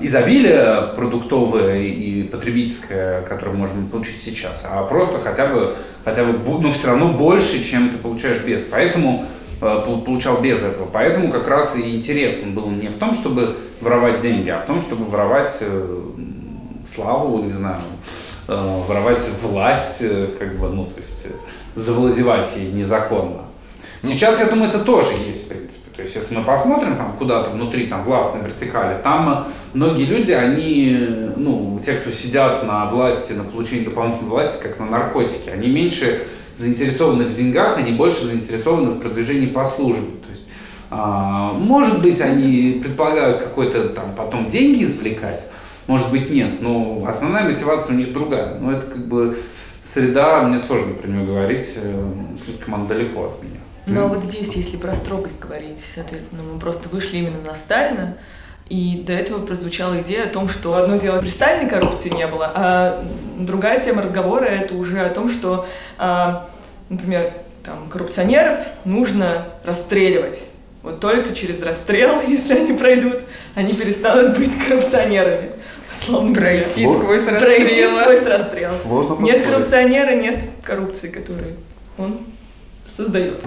изобилие 0.00 0.94
продуктовое 0.94 1.78
и 1.82 2.22
потребительское, 2.24 3.22
которое 3.22 3.52
можно 3.52 3.86
получить 3.86 4.20
сейчас, 4.20 4.64
а 4.64 4.82
просто 4.84 5.18
хотя 5.18 5.46
бы, 5.46 5.76
хотя 6.04 6.24
бы 6.24 6.38
ну, 6.60 6.70
все 6.70 6.88
равно 6.88 7.12
больше, 7.12 7.62
чем 7.62 7.90
ты 7.90 7.98
получаешь 7.98 8.40
без. 8.44 8.64
Поэтому 8.64 9.26
получал 9.60 10.40
без 10.40 10.62
этого. 10.62 10.88
Поэтому 10.92 11.30
как 11.30 11.48
раз 11.48 11.76
и 11.76 11.96
интерес 11.96 12.36
он 12.42 12.54
был 12.54 12.70
не 12.70 12.88
в 12.88 12.96
том, 12.96 13.14
чтобы 13.14 13.56
воровать 13.80 14.20
деньги, 14.20 14.50
а 14.50 14.60
в 14.60 14.66
том, 14.66 14.80
чтобы 14.80 15.04
воровать 15.04 15.62
славу, 16.88 17.42
не 17.42 17.52
знаю, 17.52 17.82
э, 18.48 18.82
воровать 18.88 19.20
власть, 19.42 19.98
э, 20.00 20.28
как 20.38 20.56
бы, 20.56 20.68
ну, 20.68 20.86
то 20.86 21.00
есть 21.00 21.26
э, 21.26 21.30
завладевать 21.74 22.56
ей 22.56 22.72
незаконно. 22.72 23.42
Ну, 24.02 24.10
Сейчас, 24.10 24.40
я 24.40 24.46
думаю, 24.46 24.70
это 24.70 24.80
тоже 24.80 25.14
есть, 25.26 25.46
в 25.46 25.48
принципе. 25.48 25.87
То 25.98 26.02
есть, 26.02 26.14
если 26.14 26.36
мы 26.36 26.44
посмотрим 26.44 26.96
там 26.96 27.16
куда-то 27.18 27.50
внутри, 27.50 27.88
там, 27.88 28.04
властной 28.04 28.44
вертикали, 28.44 29.02
там 29.02 29.48
многие 29.74 30.04
люди, 30.04 30.30
они, 30.30 30.96
ну, 31.34 31.80
те, 31.84 31.94
кто 31.94 32.12
сидят 32.12 32.62
на 32.62 32.86
власти, 32.86 33.32
на 33.32 33.42
получении 33.42 33.84
дополнительной 33.84 34.30
власти, 34.30 34.62
как 34.62 34.78
на 34.78 34.86
наркотике, 34.86 35.50
они 35.50 35.66
меньше 35.66 36.22
заинтересованы 36.54 37.24
в 37.24 37.34
деньгах, 37.34 37.78
они 37.78 37.90
больше 37.90 38.26
заинтересованы 38.26 38.90
в 38.90 39.00
продвижении 39.00 39.48
по 39.48 39.64
службе. 39.64 40.18
То 40.24 40.30
есть, 40.30 40.44
а, 40.88 41.52
может 41.54 42.00
быть, 42.00 42.20
они 42.20 42.80
предполагают 42.80 43.42
какой-то 43.42 43.88
там 43.88 44.14
потом 44.14 44.50
деньги 44.50 44.84
извлекать, 44.84 45.46
может 45.88 46.12
быть, 46.12 46.30
нет, 46.30 46.60
но 46.60 47.06
основная 47.08 47.42
мотивация 47.42 47.96
у 47.96 47.98
них 47.98 48.12
другая. 48.12 48.56
Но 48.60 48.70
это 48.70 48.86
как 48.86 49.08
бы 49.08 49.36
среда, 49.82 50.42
мне 50.42 50.60
сложно 50.60 50.94
про 50.94 51.08
нее 51.08 51.26
говорить, 51.26 51.72
э, 51.74 52.04
слишком 52.38 52.76
она 52.76 52.84
далеко 52.84 53.24
от 53.24 53.42
меня. 53.42 53.57
А 53.96 54.06
вот 54.06 54.22
здесь, 54.22 54.54
если 54.54 54.76
про 54.76 54.94
строгость 54.94 55.40
говорить, 55.40 55.84
соответственно, 55.94 56.42
мы 56.42 56.58
просто 56.58 56.88
вышли 56.88 57.18
именно 57.18 57.40
на 57.40 57.54
Сталина, 57.54 58.16
и 58.68 59.02
до 59.06 59.14
этого 59.14 59.44
прозвучала 59.44 60.02
идея 60.02 60.24
о 60.24 60.28
том, 60.28 60.48
что 60.48 60.74
одно 60.76 60.98
дело 60.98 61.20
при 61.20 61.28
Сталине 61.28 61.70
коррупции 61.70 62.10
не 62.10 62.26
было, 62.26 62.52
а 62.54 63.04
другая 63.38 63.80
тема 63.80 64.02
разговора 64.02 64.44
это 64.44 64.74
уже 64.74 65.00
о 65.00 65.08
том, 65.08 65.30
что, 65.30 65.66
а, 65.96 66.50
например, 66.90 67.32
там, 67.64 67.88
коррупционеров 67.88 68.58
нужно 68.84 69.46
расстреливать. 69.64 70.40
Вот 70.82 71.00
только 71.00 71.34
через 71.34 71.62
расстрел, 71.62 72.20
если 72.28 72.54
они 72.54 72.78
пройдут, 72.78 73.22
они 73.54 73.72
перестанут 73.72 74.38
быть 74.38 74.52
коррупционерами. 74.68 75.50
Словно 75.90 76.34
Пройти 76.34 76.84
сквозь 76.84 77.26
расстрел. 77.26 77.40
Пройти 77.40 77.86
сквозь 77.86 78.22
расстрел. 78.22 78.68
Сложно 78.68 79.22
Нет 79.22 79.46
коррупционера, 79.46 80.14
нет 80.14 80.44
коррупции, 80.62 81.08
которую 81.08 81.56
он 81.96 82.20
создает. 82.94 83.42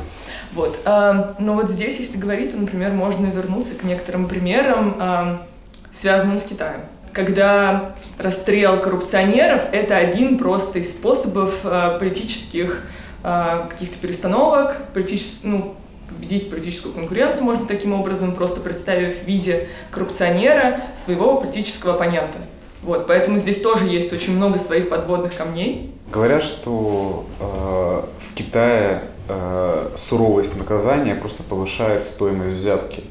Вот. 0.54 0.80
А, 0.86 1.36
но 1.40 1.54
вот 1.54 1.70
здесь, 1.70 2.00
если 2.00 2.18
говорить, 2.18 2.52
то, 2.52 2.58
например, 2.58 2.92
можно 2.92 3.28
вернуться 3.28 3.76
к 3.76 3.84
некоторым 3.84 4.28
примерам, 4.28 4.98
а, 5.00 5.48
связанным 5.94 6.40
с 6.40 6.44
Китаем. 6.44 6.82
Когда 7.14 7.96
расстрел 8.18 8.80
коррупционеров— 8.80 9.64
это 9.72 9.98
один 9.98 10.38
просто 10.38 10.80
из 10.80 10.92
способов 10.92 11.60
а, 11.64 11.98
политических 12.00 12.84
а, 13.24 13.68
каких-то 13.70 13.98
перестановок, 14.00 14.78
политических, 14.94 15.44
ну, 15.46 15.76
победить 16.10 16.50
политическую 16.50 16.94
конкуренцию 16.94 17.44
можно 17.46 17.66
таким 17.66 17.94
образом, 17.94 18.36
просто 18.36 18.60
представив 18.60 19.24
в 19.24 19.28
виде 19.28 19.70
коррупционера 19.92 20.82
своего 21.04 21.40
политического 21.40 21.94
оппонента. 21.94 22.38
Вот, 22.82 23.08
поэтому 23.08 23.38
здесь 23.38 23.62
тоже 23.62 23.86
есть 23.86 24.12
очень 24.12 24.36
много 24.36 24.58
своих 24.58 24.90
подводных 24.90 25.36
камней. 25.36 25.92
Говорят, 26.12 26.44
что 26.44 27.26
э, 27.40 27.44
в 27.44 28.34
Китае 28.34 29.04
э, 29.28 29.90
суровость 29.96 30.58
наказания 30.58 31.16
просто 31.16 31.44
повышает 31.44 32.06
стоимость 32.06 32.56
взятки. 32.56 33.04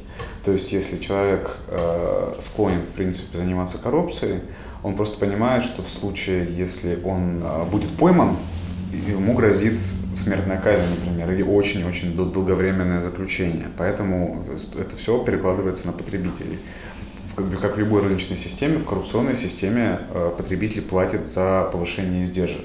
То 0.45 0.53
есть, 0.53 0.73
если 0.73 0.99
человек 0.99 1.59
э, 1.69 2.35
склонен, 2.41 2.81
в 2.83 2.89
принципе, 2.89 3.39
заниматься 3.39 3.79
коррупцией, 3.79 4.41
он 4.83 4.95
просто 4.95 5.19
понимает, 5.19 5.65
что 5.65 5.83
в 5.83 5.91
случае, 5.91 6.47
если 6.51 6.99
он 7.05 7.43
э, 7.43 7.65
будет 7.65 7.91
пойман, 7.91 8.37
ему 9.07 9.35
грозит 9.35 9.81
смертная 10.17 10.59
казнь, 10.59 10.85
например, 10.89 11.31
или 11.33 11.43
очень-очень 11.43 12.17
долговременное 12.17 13.03
заключение. 13.03 13.69
Поэтому 13.77 14.45
это 14.79 14.97
все 14.97 15.23
перекладывается 15.23 15.87
на 15.87 15.93
потребителей. 15.93 16.59
Как 17.61 17.77
в 17.77 17.79
любой 17.79 18.03
рыночной 18.03 18.37
системе, 18.37 18.79
в 18.79 18.85
коррупционной 18.85 19.37
системе 19.37 20.01
э, 20.11 20.33
потребитель 20.37 20.83
платит 20.83 21.29
за 21.29 21.69
повышение 21.73 22.25
издержек. 22.25 22.65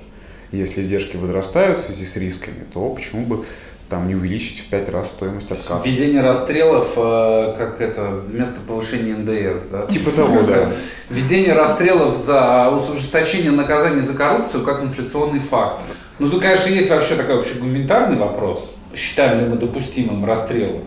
Если 0.52 0.82
издержки 0.82 1.18
возрастают 1.18 1.80
в 1.80 1.82
связи 1.82 2.06
с 2.06 2.16
рисками, 2.16 2.66
то 2.74 2.90
почему 2.90 3.25
бы 3.25 3.46
там 3.90 4.08
не 4.08 4.16
увеличить 4.16 4.62
в 4.62 4.68
пять 4.68 4.90
раз 4.90 5.12
стоимость 5.12 5.52
отказа. 5.52 5.82
Введение 5.86 6.22
расстрелов, 6.22 6.94
э, 6.98 7.56
как 7.58 7.82
это, 7.82 8.10
вместо 8.25 8.60
повышения 8.62 9.16
НДС, 9.16 9.64
да? 9.72 9.86
Типа 9.86 10.12
того, 10.12 10.42
да. 10.42 10.72
Введение 11.10 11.54
расстрелов 11.54 12.18
за 12.18 12.70
ужесточение 12.70 13.52
наказания 13.52 14.02
за 14.02 14.16
коррупцию 14.16 14.64
как 14.64 14.84
инфляционный 14.84 15.40
фактор. 15.40 15.84
Ну, 16.18 16.30
тут, 16.30 16.42
конечно, 16.42 16.70
есть 16.70 16.90
вообще 16.90 17.16
такой 17.16 17.36
вообще 17.36 17.56
гуманитарный 17.56 18.18
вопрос. 18.18 18.74
Считаем 18.96 19.40
ли 19.42 19.46
мы 19.46 19.58
допустимым 19.58 20.25
расстрел 20.25 20.82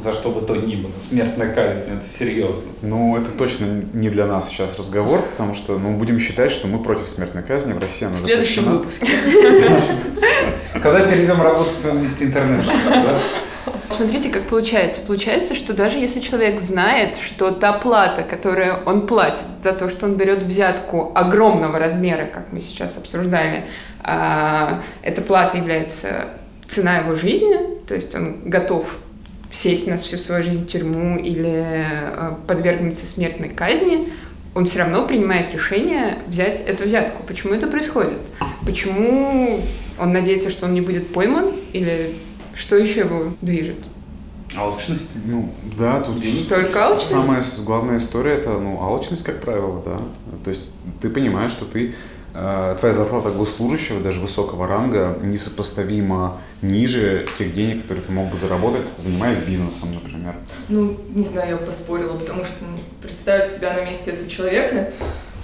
за 0.00 0.12
что 0.12 0.30
бы 0.30 0.40
то 0.46 0.56
ни 0.56 0.76
было. 0.76 0.92
Смертная 1.08 1.54
казнь, 1.54 1.80
это 1.80 2.08
серьезно. 2.08 2.62
Ну, 2.82 3.16
это 3.16 3.30
точно 3.30 3.66
не 3.92 4.10
для 4.10 4.26
нас 4.26 4.48
сейчас 4.48 4.76
разговор, 4.78 5.22
потому 5.22 5.54
что 5.54 5.78
ну, 5.78 5.96
будем 5.96 6.18
считать, 6.18 6.50
что 6.50 6.68
мы 6.68 6.82
против 6.82 7.08
смертной 7.08 7.42
казни 7.42 7.72
в 7.72 7.78
России. 7.78 8.06
Она 8.06 8.16
в 8.16 8.20
следующем 8.20 8.64
выпуске. 8.64 9.08
Когда 10.72 11.06
перейдем 11.06 11.40
работать 11.40 11.78
в 11.80 11.84
Amnesty 11.84 12.32
International, 12.32 13.20
Смотрите, 13.90 14.30
как 14.30 14.44
получается. 14.44 15.00
Получается, 15.02 15.54
что 15.54 15.74
даже 15.74 15.98
если 15.98 16.20
человек 16.20 16.60
знает, 16.60 17.16
что 17.16 17.50
та 17.50 17.72
плата, 17.72 18.22
которую 18.22 18.82
он 18.86 19.06
платит 19.06 19.44
за 19.62 19.72
то, 19.72 19.88
что 19.88 20.06
он 20.06 20.16
берет 20.16 20.42
взятку 20.42 21.12
огромного 21.14 21.78
размера, 21.78 22.26
как 22.26 22.52
мы 22.52 22.60
сейчас 22.60 22.96
обсуждали, 22.96 23.66
а, 24.02 24.82
эта 25.02 25.20
плата 25.20 25.58
является 25.58 26.30
цена 26.68 26.98
его 26.98 27.14
жизни, 27.14 27.56
то 27.86 27.94
есть 27.94 28.14
он 28.14 28.48
готов 28.48 28.96
сесть 29.52 29.86
на 29.86 29.98
всю 29.98 30.16
свою 30.16 30.42
жизнь 30.42 30.64
в 30.64 30.66
тюрьму 30.66 31.18
или 31.18 31.64
а, 31.64 32.38
подвергнуться 32.46 33.06
смертной 33.06 33.50
казни, 33.50 34.12
он 34.54 34.66
все 34.66 34.80
равно 34.80 35.06
принимает 35.06 35.54
решение 35.54 36.18
взять 36.26 36.60
эту 36.66 36.84
взятку. 36.84 37.22
Почему 37.22 37.54
это 37.54 37.66
происходит? 37.66 38.18
Почему 38.64 39.60
он 39.98 40.12
надеется, 40.12 40.50
что 40.50 40.66
он 40.66 40.74
не 40.74 40.80
будет 40.80 41.12
пойман? 41.12 41.52
Или 41.72 42.14
что 42.54 42.76
еще 42.76 43.00
его 43.00 43.32
движет? 43.40 43.78
Алчность? 44.54 45.08
Ну, 45.24 45.50
да, 45.78 46.00
тут 46.00 46.20
Денег. 46.20 46.48
Только 46.48 46.84
алчность? 46.84 47.10
Самая 47.10 47.42
главная 47.64 47.96
история 47.96 48.32
это, 48.32 48.50
ну, 48.50 48.82
алчность, 48.82 49.24
как 49.24 49.40
правило, 49.40 49.82
да. 49.84 50.00
То 50.44 50.50
есть 50.50 50.64
ты 51.00 51.08
понимаешь, 51.08 51.52
что 51.52 51.64
ты 51.64 51.94
Э, 52.21 52.21
твоя 52.32 52.92
зарплата 52.92 53.30
госслужащего, 53.30 54.00
даже 54.00 54.20
высокого 54.20 54.66
ранга, 54.66 55.18
несопоставимо 55.22 56.38
ниже 56.62 57.26
тех 57.38 57.52
денег, 57.52 57.82
которые 57.82 58.04
ты 58.04 58.12
мог 58.12 58.30
бы 58.30 58.36
заработать, 58.36 58.82
занимаясь 58.98 59.38
бизнесом, 59.38 59.94
например. 59.94 60.34
Ну, 60.68 60.96
не 61.10 61.24
знаю, 61.24 61.50
я 61.50 61.56
бы 61.56 61.66
поспорила, 61.66 62.16
потому 62.16 62.44
что 62.44 62.54
ну, 62.62 62.78
представив 63.02 63.46
себя 63.46 63.74
на 63.74 63.84
месте 63.84 64.12
этого 64.12 64.28
человека, 64.30 64.90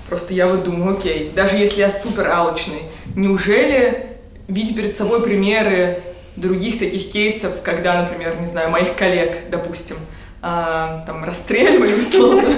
просто 0.08 0.32
я 0.32 0.46
вот 0.46 0.64
думаю, 0.64 0.96
окей, 0.96 1.30
даже 1.34 1.56
если 1.56 1.80
я 1.80 1.90
супер 1.90 2.28
алчный, 2.28 2.82
неужели, 3.14 4.16
видя 4.46 4.74
перед 4.74 4.96
собой 4.96 5.22
примеры 5.22 5.98
других 6.36 6.78
таких 6.78 7.10
кейсов, 7.10 7.62
когда, 7.62 8.02
например, 8.02 8.40
не 8.40 8.46
знаю, 8.46 8.70
моих 8.70 8.94
коллег, 8.96 9.50
допустим, 9.50 9.96
а, 10.40 11.04
там 11.06 11.24
расстреливали 11.24 11.94
условно, 12.00 12.54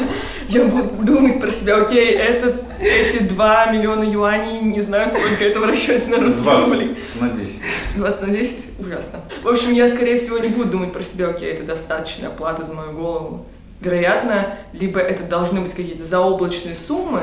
я 0.50 0.64
буду 0.64 1.04
думать 1.04 1.40
про 1.40 1.50
себя, 1.50 1.76
окей, 1.76 2.12
это, 2.12 2.57
эти 2.80 3.23
2 3.23 3.66
миллиона 3.73 4.02
юаней, 4.02 4.61
не 4.61 4.80
знаю, 4.80 5.09
сколько 5.09 5.45
это 5.45 5.61
в 5.61 5.64
расчете 5.64 6.09
на 6.11 6.25
русские 6.25 6.42
20 6.42 6.73
рубли. 6.73 6.97
на 7.21 7.28
10. 7.28 7.61
20 7.97 8.23
на 8.23 8.28
10? 8.28 8.80
Ужасно. 8.80 9.21
В 9.42 9.49
общем, 9.49 9.73
я, 9.73 9.88
скорее 9.88 10.19
всего, 10.19 10.38
не 10.38 10.49
буду 10.49 10.71
думать 10.71 10.92
про 10.92 11.02
себя, 11.02 11.28
окей, 11.28 11.52
это 11.52 11.62
достаточная 11.62 12.30
плата 12.30 12.64
за 12.64 12.75
мою 12.75 12.92
голову. 12.92 13.47
Вероятно, 13.80 14.57
либо 14.73 15.00
это 15.00 15.23
должны 15.23 15.61
быть 15.61 15.73
какие-то 15.73 16.04
заоблачные 16.04 16.75
суммы, 16.75 17.23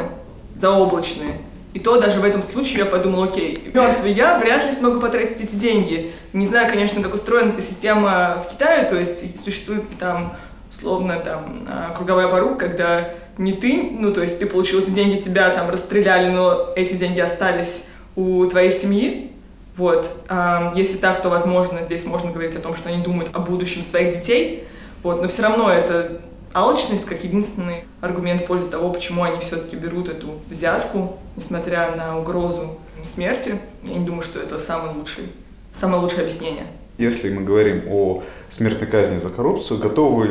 заоблачные, 0.56 1.34
и 1.74 1.80
то 1.80 2.00
даже 2.00 2.20
в 2.20 2.24
этом 2.24 2.42
случае 2.42 2.80
я 2.80 2.86
подумала, 2.86 3.26
окей, 3.26 3.70
мертвый 3.74 4.12
я 4.12 4.40
вряд 4.40 4.66
ли 4.66 4.72
смогу 4.72 5.00
потратить 5.00 5.42
эти 5.42 5.54
деньги. 5.54 6.12
Не 6.34 6.48
знаю, 6.48 6.72
конечно, 6.72 7.04
как 7.04 7.14
устроена 7.14 7.52
эта 7.52 7.62
система 7.62 8.44
в 8.44 8.52
Китае, 8.52 8.86
то 8.86 8.98
есть 8.98 9.44
существует 9.44 9.84
там 10.00 10.36
условно 10.78 11.20
там 11.20 11.68
а, 11.68 11.94
круговая 11.96 12.28
порука, 12.28 12.68
когда 12.68 13.10
не 13.38 13.54
ты, 13.54 13.90
ну 13.92 14.14
то 14.14 14.22
есть 14.22 14.40
ты 14.40 14.46
получил 14.46 14.80
эти 14.82 14.90
деньги, 14.90 15.22
тебя 15.22 15.50
там 15.52 15.70
расстреляли, 15.70 16.30
но 16.30 16.70
эти 16.76 16.94
деньги 16.94 17.20
остались 17.20 17.86
у 18.16 18.46
твоей 18.46 18.72
семьи. 18.72 19.32
Вот. 19.76 20.10
А, 20.28 20.74
если 20.76 20.98
так, 20.98 21.22
то, 21.22 21.30
возможно, 21.30 21.84
здесь 21.84 22.06
можно 22.06 22.32
говорить 22.32 22.56
о 22.56 22.60
том, 22.60 22.76
что 22.76 22.90
они 22.90 23.04
думают 23.04 23.30
о 23.34 23.40
будущем 23.40 23.84
своих 23.84 24.18
детей. 24.18 24.68
Вот. 25.04 25.22
Но 25.22 25.28
все 25.28 25.44
равно 25.44 25.72
это 25.72 26.22
алчность 26.54 27.06
как 27.06 27.24
единственный 27.24 27.84
аргумент 28.02 28.44
в 28.44 28.46
пользу 28.46 28.70
того, 28.70 28.90
почему 28.92 29.24
они 29.24 29.40
все-таки 29.40 29.76
берут 29.76 30.10
эту 30.10 30.40
взятку, 30.50 31.18
несмотря 31.36 31.96
на 31.96 32.18
угрозу 32.20 32.80
смерти. 33.06 33.60
Я 33.84 34.00
не 34.00 34.06
думаю, 34.06 34.24
что 34.24 34.40
это 34.40 34.58
самый 34.60 34.96
лучший, 34.96 35.26
самое 35.74 36.02
лучшее 36.02 36.22
объяснение. 36.22 36.66
Если 36.98 37.30
мы 37.30 37.44
говорим 37.44 37.84
о 37.90 38.24
смертной 38.50 38.88
казни 38.88 39.20
за 39.20 39.30
коррупцию, 39.30 39.80
готовы, 39.80 40.28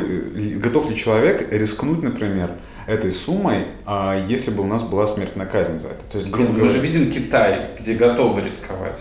готов 0.61 0.89
ли 0.89 0.97
человек 0.97 1.47
рискнуть, 1.51 2.03
например, 2.03 2.51
этой 2.87 3.11
суммой, 3.11 3.67
а 3.85 4.21
если 4.27 4.51
бы 4.51 4.63
у 4.63 4.67
нас 4.67 4.83
была 4.83 5.07
смертная 5.07 5.45
казнь 5.45 5.79
за 5.79 5.87
это? 5.87 6.03
То 6.11 6.17
есть, 6.17 6.29
грубо 6.29 6.53
говоря... 6.53 6.65
Мы 6.65 6.73
же 6.73 6.79
видим 6.79 7.11
Китай, 7.11 7.69
где 7.79 7.93
готовы 7.93 8.41
рисковать. 8.41 8.99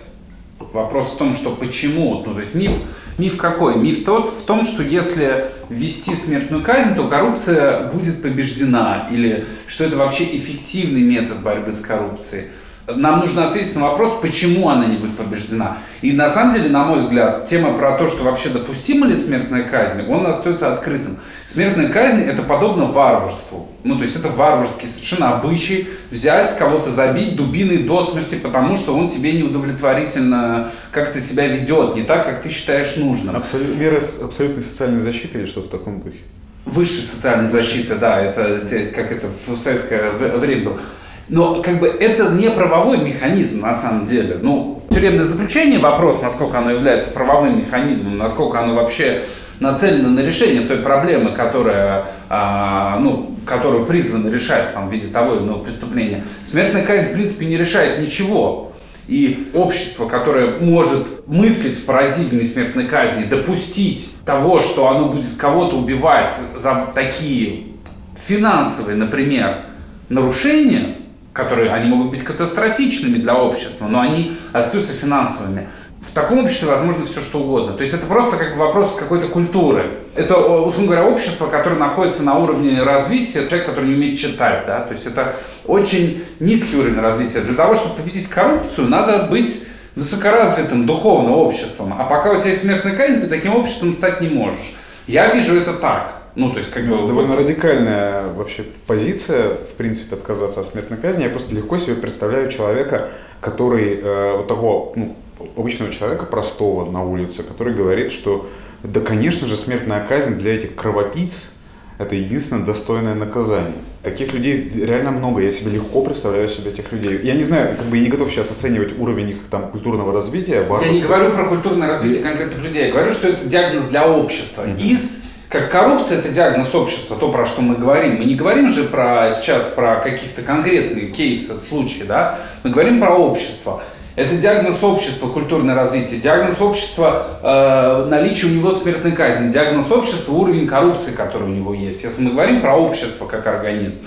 Вопрос 0.59 1.13
в 1.13 1.19
том, 1.19 1.35
что 1.35 1.55
почему. 1.55 2.23
Ну, 2.25 2.35
то 2.35 2.41
есть 2.41 2.55
миф, 2.55 2.73
миф 3.19 3.37
какой? 3.37 3.77
Миф 3.77 4.05
тот 4.05 4.31
в 4.31 4.45
том, 4.45 4.65
что 4.65 4.83
если 4.83 5.47
ввести 5.69 6.15
смертную 6.15 6.65
казнь, 6.65 6.95
то 6.95 7.09
коррупция 7.09 7.91
будет 7.91 8.23
побеждена. 8.23 9.09
Или 9.11 9.45
что 9.67 9.85
это 9.85 9.99
вообще 9.99 10.25
эффективный 10.37 11.03
метод 11.03 11.43
борьбы 11.43 11.73
с 11.73 11.81
коррупцией. 11.81 12.47
Нам 12.89 13.19
нужно 13.21 13.49
ответить 13.49 13.75
на 13.75 13.83
вопрос, 13.83 14.21
почему 14.23 14.69
она 14.69 14.87
не 14.87 14.97
будет 14.97 15.17
побеждена. 15.17 15.79
И 16.03 16.13
на 16.13 16.31
самом 16.31 16.55
деле, 16.55 16.69
на 16.69 16.85
мой 16.85 17.01
взгляд, 17.01 17.45
тема 17.45 17.77
про 17.77 17.99
то, 17.99 18.09
что 18.09 18.23
вообще 18.23 18.49
допустима 18.49 19.07
ли 19.07 19.17
смертная 19.17 19.65
казнь, 19.65 20.03
он 20.09 20.25
остается 20.25 20.73
открытым. 20.73 21.19
Смертная 21.47 21.89
казнь 21.89 22.23
это 22.23 22.43
подобно 22.43 22.85
варварству. 22.85 23.69
Ну, 23.83 23.97
то 23.97 24.03
есть 24.03 24.15
это 24.15 24.29
варварский 24.29 24.87
совершенно 24.87 25.37
обычай 25.37 25.89
взять 26.13 26.57
кого-то 26.57 26.93
забить 26.93 27.35
дубиной 27.35 27.79
до 27.79 28.05
смерти, 28.05 28.37
потому 28.37 28.77
что 28.77 28.97
он 28.97 29.09
тебе 29.09 29.33
неудовлетворительно 29.33 30.71
как-то 30.93 31.21
себя 31.21 31.49
ведет, 31.49 31.97
не 31.97 32.05
так, 32.05 32.25
как 32.25 32.43
ты 32.43 32.51
считаешь 32.51 32.95
нужным. 32.97 33.35
Абсолют, 33.35 33.77
мера 33.77 34.01
абсолютной 34.23 34.63
социальной 34.63 35.01
защиты 35.01 35.41
или 35.41 35.47
что-то 35.47 35.67
в 35.67 35.71
таком 35.71 36.03
духе? 36.03 36.19
Высшей 36.65 37.03
социальной 37.03 37.49
защиты, 37.49 37.97
да, 37.97 38.21
это 38.21 38.61
как 38.95 39.11
это 39.11 39.27
в 39.29 39.57
советское 39.57 40.11
время 40.13 40.65
было. 40.65 40.81
Но 41.29 41.63
как 41.63 41.81
бы 41.81 41.89
это 41.89 42.31
не 42.31 42.51
правовой 42.51 42.99
механизм 42.99 43.61
на 43.61 43.75
самом 43.75 44.07
деле. 44.07 44.39
Ну, 44.41 44.83
тюремное 44.91 45.25
заключение, 45.25 45.81
вопрос, 45.81 46.23
насколько 46.23 46.59
оно 46.59 46.71
является 46.71 47.11
правовым 47.11 47.59
механизмом, 47.59 48.17
насколько 48.17 48.61
оно 48.61 48.75
вообще 48.75 49.25
нацелено 49.59 50.11
на 50.11 50.21
решение 50.21 50.63
той 50.63 50.79
проблемы, 50.79 51.31
которая, 51.31 52.07
а, 52.29 52.99
ну, 53.01 53.37
которую 53.45 53.87
призвано 53.87 54.29
решать 54.29 54.73
там, 54.73 54.89
в 54.89 54.93
виде 54.93 55.09
того 55.09 55.35
или 55.35 55.43
иного 55.43 55.65
преступления. 55.65 56.25
Смертная 56.43 56.85
казнь, 56.85 57.09
в 57.09 57.13
принципе, 57.15 57.47
не 57.47 57.57
решает 57.57 58.01
ничего. 58.01 58.73
И 59.09 59.51
общество, 59.55 60.09
которое 60.09 60.59
может 60.59 61.29
мыслить 61.29 61.79
в 61.79 61.85
парадигме 61.85 62.43
смертной 62.43 62.89
казни, 62.89 63.25
допустить 63.25 64.17
того, 64.25 64.61
что 64.61 64.89
оно 64.89 65.09
будет 65.09 65.37
кого-то 65.39 65.77
убивать 65.77 66.33
за 66.57 66.89
такие 66.93 67.69
финансовые, 68.17 68.97
например, 68.97 69.67
нарушения, 70.09 70.97
которые, 71.37 71.73
они 71.73 71.89
могут 71.89 72.11
быть 72.11 72.25
катастрофичными 72.25 73.19
для 73.19 73.35
общества, 73.35 73.87
но 73.87 74.01
они 74.01 74.37
остаются 74.53 74.93
финансовыми. 74.93 75.69
В 76.01 76.11
таком 76.13 76.45
обществе 76.45 76.69
возможно 76.69 77.05
все 77.05 77.21
что 77.21 77.41
угодно. 77.41 77.73
То 77.73 77.83
есть 77.83 77.93
это 77.93 78.07
просто 78.07 78.37
как 78.37 78.57
вопрос 78.57 78.95
какой-то 78.95 79.29
культуры. 79.29 79.99
Это, 80.15 80.37
условно 80.37 80.93
говоря, 80.93 81.07
общество, 81.07 81.47
которое 81.47 81.77
находится 81.77 82.23
на 82.23 82.39
уровне 82.39 82.83
развития, 82.83 83.47
человек, 83.47 83.67
который 83.67 83.89
не 83.89 83.95
умеет 83.97 84.19
читать. 84.19 84.65
Да? 84.67 84.81
То 84.81 84.95
есть 84.95 85.07
это 85.07 85.35
очень 85.65 86.25
низкий 86.39 86.77
уровень 86.77 87.01
развития. 87.01 87.41
Для 87.41 87.55
того, 87.55 87.75
чтобы 87.75 87.97
победить 87.97 88.29
коррупцию, 88.29 88.89
надо 88.89 89.25
быть 89.25 89.63
высокоразвитым 89.95 90.87
духовным 90.87 91.33
обществом. 91.33 91.95
А 91.99 92.05
пока 92.05 92.33
у 92.33 92.41
тебя 92.41 92.51
есть 92.51 92.63
смертная 92.63 92.97
казнь, 92.97 93.21
ты 93.21 93.27
таким 93.27 93.55
обществом 93.57 93.93
стать 93.93 94.21
не 94.21 94.29
можешь. 94.29 94.77
Я 95.07 95.33
вижу 95.35 95.57
это 95.57 95.73
так. 95.73 96.26
Ну, 96.37 96.51
то 96.51 96.59
есть, 96.59 96.71
как 96.71 96.85
бы... 96.85 96.91
довольно 96.91 97.35
вот... 97.35 97.41
радикальная 97.41 98.33
вообще 98.33 98.65
позиция, 98.87 99.55
в 99.55 99.75
принципе, 99.77 100.17
отказаться 100.17 100.61
от 100.61 100.67
смертной 100.67 100.99
казни. 100.99 101.25
Я 101.25 101.31
просто 101.31 101.55
легко 101.55 101.79
себе 101.79 101.97
представляю 101.97 102.51
человека, 102.51 103.09
который, 103.41 103.99
э, 104.01 104.37
вот 104.37 104.47
такого, 104.47 104.93
ну, 104.97 105.17
обычного 105.57 105.93
человека 105.93 106.27
простого 106.27 106.91
на 106.91 107.03
улице, 107.03 107.43
который 107.43 107.75
говорит, 107.75 108.13
что 108.13 108.49
да, 108.83 109.01
конечно 109.01 109.49
же, 109.49 109.57
смертная 109.57 110.07
казнь 110.07 110.35
для 110.35 110.55
этих 110.55 110.75
кровопийц 110.75 111.53
это 111.99 112.15
единственное 112.15 112.65
достойное 112.65 113.15
наказание. 113.15 113.73
Таких 114.03 114.35
людей 114.35 114.71
реально 114.75 115.13
много, 115.13 115.41
я 115.41 115.51
себе 115.51 115.71
легко 115.71 116.03
представляю 116.03 116.47
себе 116.49 116.71
этих 116.71 116.93
людей. 116.93 117.21
Я 117.23 117.35
не 117.35 117.43
знаю, 117.43 117.77
как 117.77 117.87
бы 117.87 117.97
я 117.97 118.03
не 118.03 118.11
готов 118.11 118.31
сейчас 118.31 118.51
оценивать 118.51 118.99
уровень 118.99 119.31
их 119.31 119.39
там 119.51 119.71
культурного 119.71 120.13
развития. 120.13 120.67
Я 120.83 120.89
не 120.91 121.01
говорю 121.01 121.31
про 121.31 121.47
культурное 121.47 121.89
развитие 121.89 122.23
конкретных 122.23 122.63
людей, 122.63 122.87
я 122.87 122.93
говорю, 122.93 123.13
что 123.13 123.29
это 123.29 123.47
диагноз 123.47 123.85
для 123.87 124.09
общества. 124.09 124.67
Mm-hmm. 124.67 124.83
Из 124.83 125.23
как 125.57 125.71
коррупция 125.71 126.19
это 126.19 126.29
диагноз 126.29 126.75
общества, 126.75 127.17
то, 127.17 127.31
про 127.31 127.47
что 127.47 127.63
мы 127.63 127.77
говорим. 127.77 128.17
Мы 128.17 128.25
не 128.25 128.35
говорим 128.35 128.69
же 128.69 128.85
про 128.85 129.33
сейчас 129.33 129.65
про 129.65 129.97
каких-то 129.97 130.43
конкретные 130.43 131.09
кейсы, 131.09 131.59
случаи, 131.59 132.03
да? 132.03 132.39
Мы 132.63 132.71
говорим 132.71 133.01
про 133.01 133.15
общество. 133.15 133.83
Это 134.17 134.35
диагноз 134.37 134.83
общества, 134.83 135.29
культурное 135.29 135.75
развитие, 135.75 136.21
диагноз 136.21 136.61
общества, 136.61 137.27
э, 137.43 138.07
наличие 138.09 138.51
у 138.51 138.55
него 138.55 138.73
смертной 138.73 139.13
казни, 139.13 139.51
диагноз 139.51 139.91
общества, 139.91 140.33
уровень 140.33 140.67
коррупции, 140.67 141.13
который 141.13 141.45
у 141.45 141.53
него 141.53 141.75
есть. 141.75 142.03
Если 142.03 142.23
мы 142.23 142.31
говорим 142.31 142.61
про 142.61 142.77
общество 142.77 143.27
как 143.27 143.47
организм, 143.47 143.99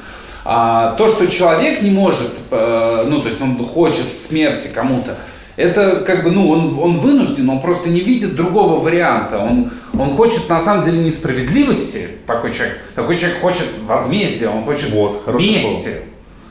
а, 0.45 0.95
то, 0.95 1.09
что 1.09 1.27
человек 1.27 1.81
не 1.81 1.91
может, 1.91 2.31
э, 2.49 3.03
ну, 3.07 3.21
то 3.21 3.27
есть 3.27 3.41
он 3.41 3.63
хочет 3.63 4.05
смерти 4.19 4.67
кому-то, 4.73 5.17
это 5.59 6.03
как 6.05 6.23
бы, 6.23 6.31
ну, 6.31 6.49
он, 6.49 6.79
он 6.79 6.97
вынужден, 6.97 7.49
он 7.49 7.59
просто 7.59 7.89
не 7.89 7.99
видит 7.99 8.35
другого 8.35 8.79
варианта. 8.79 9.39
Он, 9.39 9.71
он 9.93 10.09
хочет 10.11 10.49
на 10.49 10.59
самом 10.59 10.83
деле 10.83 10.99
несправедливости, 10.99 12.07
такой 12.25 12.53
человек. 12.53 12.79
Такой 12.95 13.17
человек 13.17 13.41
хочет 13.41 13.67
возмездия, 13.85 14.47
он 14.47 14.63
хочет 14.63 14.91
вот, 14.91 15.27
мести. 15.27 15.89
Слово. 15.89 15.97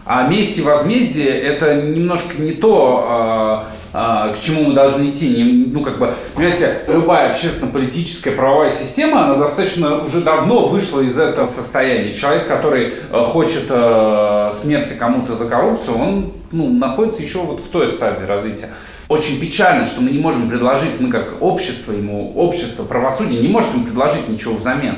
А 0.05 0.27
месть 0.27 0.59
и 0.59 0.63
возмездие 0.63 1.29
это 1.29 1.83
немножко 1.83 2.41
не 2.41 2.53
то, 2.53 3.05
а, 3.07 3.67
а, 3.93 4.33
к 4.33 4.41
чему 4.41 4.65
мы 4.65 4.75
должны 4.75 5.09
идти. 5.09 5.29
Не, 5.29 5.67
ну, 5.67 5.83
как 5.83 5.99
бы, 5.99 6.15
понимаете, 6.35 6.79
любая 6.87 7.31
общественно-политическая 7.31 8.33
правовая 8.33 8.71
система, 8.71 9.25
она 9.25 9.35
достаточно 9.35 10.03
уже 10.03 10.21
давно 10.21 10.67
вышла 10.67 11.01
из 11.01 11.19
этого 11.19 11.47
состояния. 11.47 12.15
Человек, 12.15 12.47
который 12.47 12.95
э, 13.11 13.25
хочет 13.25 13.67
э, 13.69 14.51
смерти 14.53 14.95
кому-то 14.99 15.35
за 15.35 15.45
коррупцию, 15.45 15.99
он 15.99 16.33
ну, 16.53 16.71
находится 16.71 17.23
еще 17.23 17.41
вот 17.41 17.61
в 17.61 17.69
той 17.69 17.89
стадии 17.89 18.25
развития 18.25 18.71
очень 19.09 19.41
печально, 19.41 19.85
что 19.85 20.01
мы 20.01 20.11
не 20.11 20.19
можем 20.19 20.49
предложить, 20.49 21.01
мы 21.01 21.11
как 21.11 21.41
общество 21.41 21.93
ему, 21.93 22.33
общество 22.37 22.85
правосудия 22.85 23.39
не 23.39 23.49
может 23.49 23.73
ему 23.75 23.85
предложить 23.85 24.29
ничего 24.29 24.55
взамен. 24.55 24.97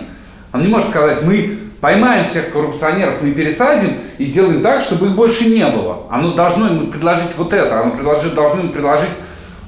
Он 0.53 0.63
не 0.63 0.69
может 0.69 0.89
сказать, 0.89 1.23
мы 1.23 1.59
поймаем 1.81 2.25
всех 2.25 2.53
коррупционеров, 2.53 3.23
мы 3.23 3.33
пересадим 3.33 3.91
и 4.19 4.25
сделаем 4.25 4.63
так, 4.63 4.81
чтобы 4.81 5.07
их 5.07 5.13
больше 5.13 5.47
не 5.47 5.65
было. 5.67 6.07
Оно 6.11 6.35
должно 6.35 6.67
ему 6.67 6.91
предложить 6.91 7.37
вот 7.37 7.53
это, 7.53 7.81
оно 7.81 7.93
предложит, 7.93 8.35
должно 8.35 8.63
ему 8.63 8.71
предложить 8.71 9.11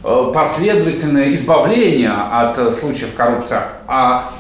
э, 0.03 0.33
последовательное 0.35 1.33
избавление 1.35 2.11
от 2.11 2.59
э, 2.59 2.71
случаев 2.73 3.15
коррупции. 3.15 3.59
А 3.87 4.33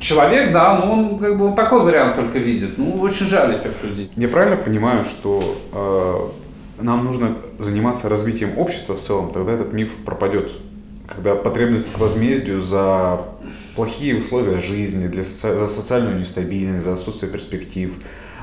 человек, 0.00 0.52
да, 0.52 0.74
ну 0.76 0.92
он 0.92 1.18
как 1.18 1.38
бы 1.38 1.54
такой 1.54 1.82
вариант 1.82 2.16
только 2.16 2.38
видит. 2.38 2.78
Ну, 2.78 2.98
очень 3.00 3.26
жаль 3.26 3.54
этих 3.54 3.70
людей. 3.82 4.10
Я 4.16 4.28
правильно 4.28 4.56
понимаю, 4.56 5.04
что 5.04 5.58
э, 5.72 6.43
нам 6.78 7.04
нужно 7.04 7.36
заниматься 7.58 8.08
развитием 8.08 8.58
общества 8.58 8.96
в 8.96 9.00
целом, 9.00 9.32
тогда 9.32 9.52
этот 9.52 9.72
миф 9.72 9.90
пропадет. 10.04 10.52
Когда 11.06 11.34
потребность 11.34 11.92
к 11.92 11.98
возмездию 11.98 12.60
за 12.60 13.20
плохие 13.76 14.16
условия 14.16 14.60
жизни, 14.60 15.06
для 15.06 15.22
соци... 15.22 15.58
за 15.58 15.66
социальную 15.66 16.18
нестабильность, 16.18 16.84
за 16.84 16.94
отсутствие 16.94 17.30
перспектив, 17.30 17.92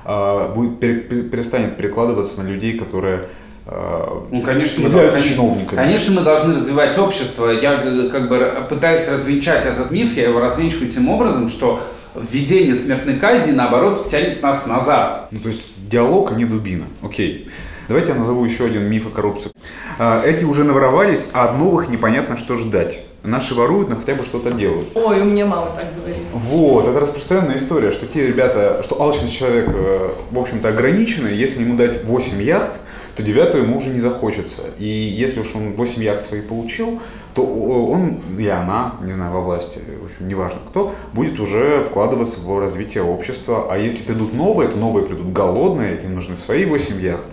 э, 0.06 0.54
будет, 0.54 0.80
перестанет 0.80 1.78
перекладываться 1.78 2.44
на 2.44 2.48
людей, 2.48 2.78
которые 2.78 3.28
а, 3.66 4.26
ну, 4.32 4.42
конечно, 4.42 4.84
мы, 4.84 4.90
должны, 4.90 5.66
конечно, 5.70 6.16
мы 6.16 6.22
должны 6.22 6.56
развивать 6.56 6.98
общество. 6.98 7.50
Я 7.50 7.78
как 8.12 8.28
бы 8.28 8.66
пытаюсь 8.68 9.08
развенчать 9.08 9.66
этот 9.66 9.92
миф, 9.92 10.18
я 10.18 10.24
его 10.24 10.40
развенчиваю 10.40 10.90
тем 10.90 11.10
образом, 11.10 11.48
что 11.48 11.80
введение 12.16 12.76
смертной 12.76 13.18
казни, 13.18 13.52
наоборот, 13.52 14.10
тянет 14.10 14.42
нас 14.42 14.66
назад. 14.66 15.28
Ну, 15.32 15.40
то 15.40 15.50
есть 15.50 15.64
диалог, 15.90 16.32
а 16.32 16.36
не 16.36 16.46
дубина. 16.46 16.86
Окей. 17.02 17.50
Давайте 17.92 18.14
я 18.14 18.18
назову 18.18 18.46
еще 18.46 18.68
один 18.68 18.84
миф 18.84 19.06
о 19.06 19.10
коррупции. 19.10 19.52
А, 20.00 20.24
Эти 20.24 20.46
уже 20.46 20.64
наворовались, 20.64 21.28
а 21.34 21.44
от 21.44 21.58
новых 21.58 21.90
непонятно, 21.90 22.38
что 22.38 22.56
ждать. 22.56 23.04
Наши 23.22 23.54
воруют, 23.54 23.90
но 23.90 23.98
хотя 23.98 24.16
бы 24.16 24.24
что-то 24.24 24.52
делают. 24.52 24.88
Ой, 24.96 25.20
у 25.20 25.26
меня 25.26 25.46
мама 25.46 25.72
так 25.76 25.94
говорит. 25.98 26.24
Вот, 26.32 26.88
это 26.88 26.98
распространенная 27.02 27.58
история, 27.58 27.92
что 27.92 28.08
те 28.08 28.26
ребята, 28.26 28.80
что 28.82 29.02
алчность 29.02 29.36
человека, 29.36 29.74
э, 29.76 30.10
в 30.32 30.40
общем-то, 30.40 30.70
ограничена, 30.70 31.28
если 31.28 31.64
ему 31.64 31.76
дать 31.76 32.06
8 32.06 32.42
яхт, 32.42 32.72
то 33.18 33.24
девятую 33.24 33.66
ему 33.66 33.80
уже 33.80 33.90
не 33.90 34.00
захочется. 34.00 34.62
И 34.80 34.86
если 34.86 35.42
уж 35.42 35.54
он 35.54 35.76
8 35.76 36.02
яхт 36.02 36.24
свои 36.24 36.40
получил, 36.40 37.02
то 37.34 37.44
он 37.44 38.20
и 38.40 38.48
она, 38.48 38.96
не 39.02 39.12
знаю, 39.12 39.34
во 39.34 39.42
власти, 39.42 39.80
в 40.02 40.06
общем, 40.06 40.30
неважно 40.30 40.60
кто, 40.70 40.96
будет 41.12 41.42
уже 41.42 41.84
вкладываться 41.84 42.40
в 42.40 42.58
развитие 42.58 43.04
общества. 43.04 43.68
А 43.70 43.78
если 43.78 44.02
придут 44.04 44.34
новые, 44.34 44.70
то 44.70 44.78
новые 44.78 45.06
придут 45.06 45.34
голодные, 45.34 46.02
им 46.04 46.16
нужны 46.16 46.38
свои 46.38 46.64
8 46.64 47.02
яхт, 47.02 47.28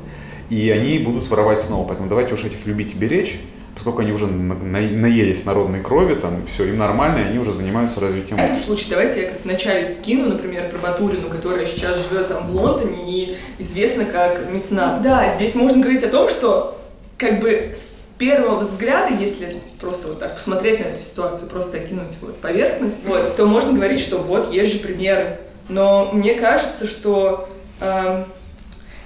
и 0.51 0.71
они 0.71 0.99
будут 0.99 1.29
воровать 1.29 1.61
снова. 1.61 1.87
Поэтому 1.87 2.09
давайте 2.09 2.35
уж 2.35 2.45
этих 2.45 2.65
любить 2.67 2.93
и 2.93 2.97
беречь, 2.97 3.39
поскольку 3.75 4.01
они 4.01 4.13
уже 4.13 4.27
на- 4.27 4.55
на- 4.55 4.81
наелись 4.81 5.45
народной 5.45 5.81
крови, 5.81 6.15
там 6.15 6.45
все, 6.47 6.65
им 6.65 6.79
нормально, 6.79 7.19
и 7.19 7.29
они 7.29 7.39
уже 7.39 7.53
занимаются 7.53 8.01
развитием 8.01 8.37
В 8.37 8.41
этом 8.41 8.51
общества. 8.53 8.67
случае 8.75 8.91
давайте 8.91 9.23
я 9.23 9.29
как 9.29 9.45
вначале 9.45 9.95
вкину, 9.95 10.29
например, 10.31 10.69
про 10.71 10.79
Батурину, 10.79 11.29
которая 11.29 11.67
сейчас 11.67 11.99
живет 12.09 12.29
там 12.29 12.49
в 12.49 12.55
Лондоне 12.57 12.97
и 13.09 13.37
известна 13.59 14.05
как 14.05 14.51
меценат. 14.53 15.03
Да, 15.03 15.33
здесь 15.37 15.55
можно 15.55 15.81
говорить 15.83 16.03
о 16.03 16.09
том, 16.09 16.29
что 16.29 16.81
как 17.17 17.41
бы 17.41 17.75
с 17.77 17.99
первого 18.19 18.61
взгляда, 18.61 19.15
если 19.15 19.59
просто 19.81 20.09
вот 20.09 20.19
так 20.19 20.35
посмотреть 20.37 20.81
на 20.81 20.85
эту 20.87 21.01
ситуацию, 21.03 21.49
просто 21.49 21.77
окинуть 21.77 22.17
вот 22.21 22.37
поверхность, 22.41 23.05
вот, 23.05 23.37
то 23.37 23.47
можно 23.47 23.73
говорить, 23.75 24.01
что 24.01 24.19
вот 24.19 24.53
есть 24.53 24.73
же 24.73 24.79
примеры. 24.81 25.39
Но 25.69 26.11
мне 26.13 26.35
кажется, 26.35 26.89
что 26.89 27.49
эм, 27.81 28.25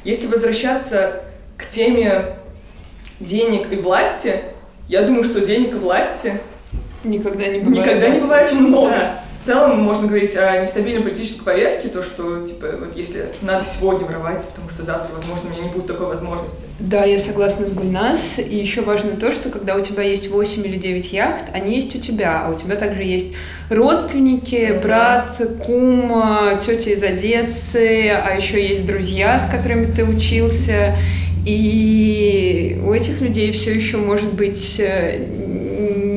если 0.04 0.28
возвращаться 0.28 1.24
к 1.62 1.68
теме 1.68 2.36
денег 3.20 3.72
и 3.72 3.76
власти, 3.76 4.40
я 4.88 5.02
думаю, 5.02 5.24
что 5.24 5.40
денег 5.40 5.74
и 5.74 5.78
власти 5.78 6.40
Никогда 7.04 7.46
не 7.46 7.58
бывает. 7.60 7.86
Никогда 7.86 8.08
не 8.08 8.20
бывает 8.20 8.52
много. 8.52 8.90
Да. 8.90 9.24
В 9.42 9.44
целом 9.44 9.80
можно 9.80 10.06
говорить 10.06 10.36
о 10.36 10.62
нестабильной 10.62 11.02
политической 11.02 11.42
повестке, 11.42 11.88
то, 11.88 12.04
что, 12.04 12.46
типа, 12.46 12.76
вот 12.78 12.96
если 12.96 13.24
надо 13.40 13.64
сегодня 13.64 14.06
воровать, 14.06 14.40
потому 14.46 14.70
что 14.70 14.84
завтра, 14.84 15.12
возможно, 15.12 15.50
у 15.50 15.52
меня 15.52 15.64
не 15.64 15.68
будет 15.68 15.88
такой 15.88 16.06
возможности. 16.06 16.62
Да, 16.78 17.04
я 17.04 17.18
согласна 17.18 17.66
с 17.66 17.72
Гульнас. 17.72 18.20
И 18.38 18.54
еще 18.54 18.82
важно 18.82 19.16
то, 19.16 19.32
что 19.32 19.50
когда 19.50 19.74
у 19.74 19.80
тебя 19.80 20.04
есть 20.04 20.30
8 20.30 20.64
или 20.64 20.76
9 20.76 21.12
яхт, 21.12 21.46
они 21.52 21.74
есть 21.74 21.96
у 21.96 21.98
тебя, 21.98 22.44
а 22.46 22.52
у 22.52 22.58
тебя 22.58 22.76
также 22.76 23.02
есть 23.02 23.34
родственники, 23.68 24.78
брат, 24.80 25.36
кум, 25.66 26.60
тетя 26.64 26.92
из 26.92 27.02
Одессы, 27.02 28.10
а 28.10 28.36
еще 28.36 28.64
есть 28.64 28.86
друзья, 28.86 29.40
с 29.40 29.50
которыми 29.50 29.92
ты 29.92 30.04
учился. 30.04 30.96
И 31.44 32.80
у 32.84 32.92
этих 32.92 33.20
людей 33.20 33.52
все 33.52 33.74
еще 33.74 33.96
может 33.96 34.32
быть 34.32 34.78
э, 34.78 35.26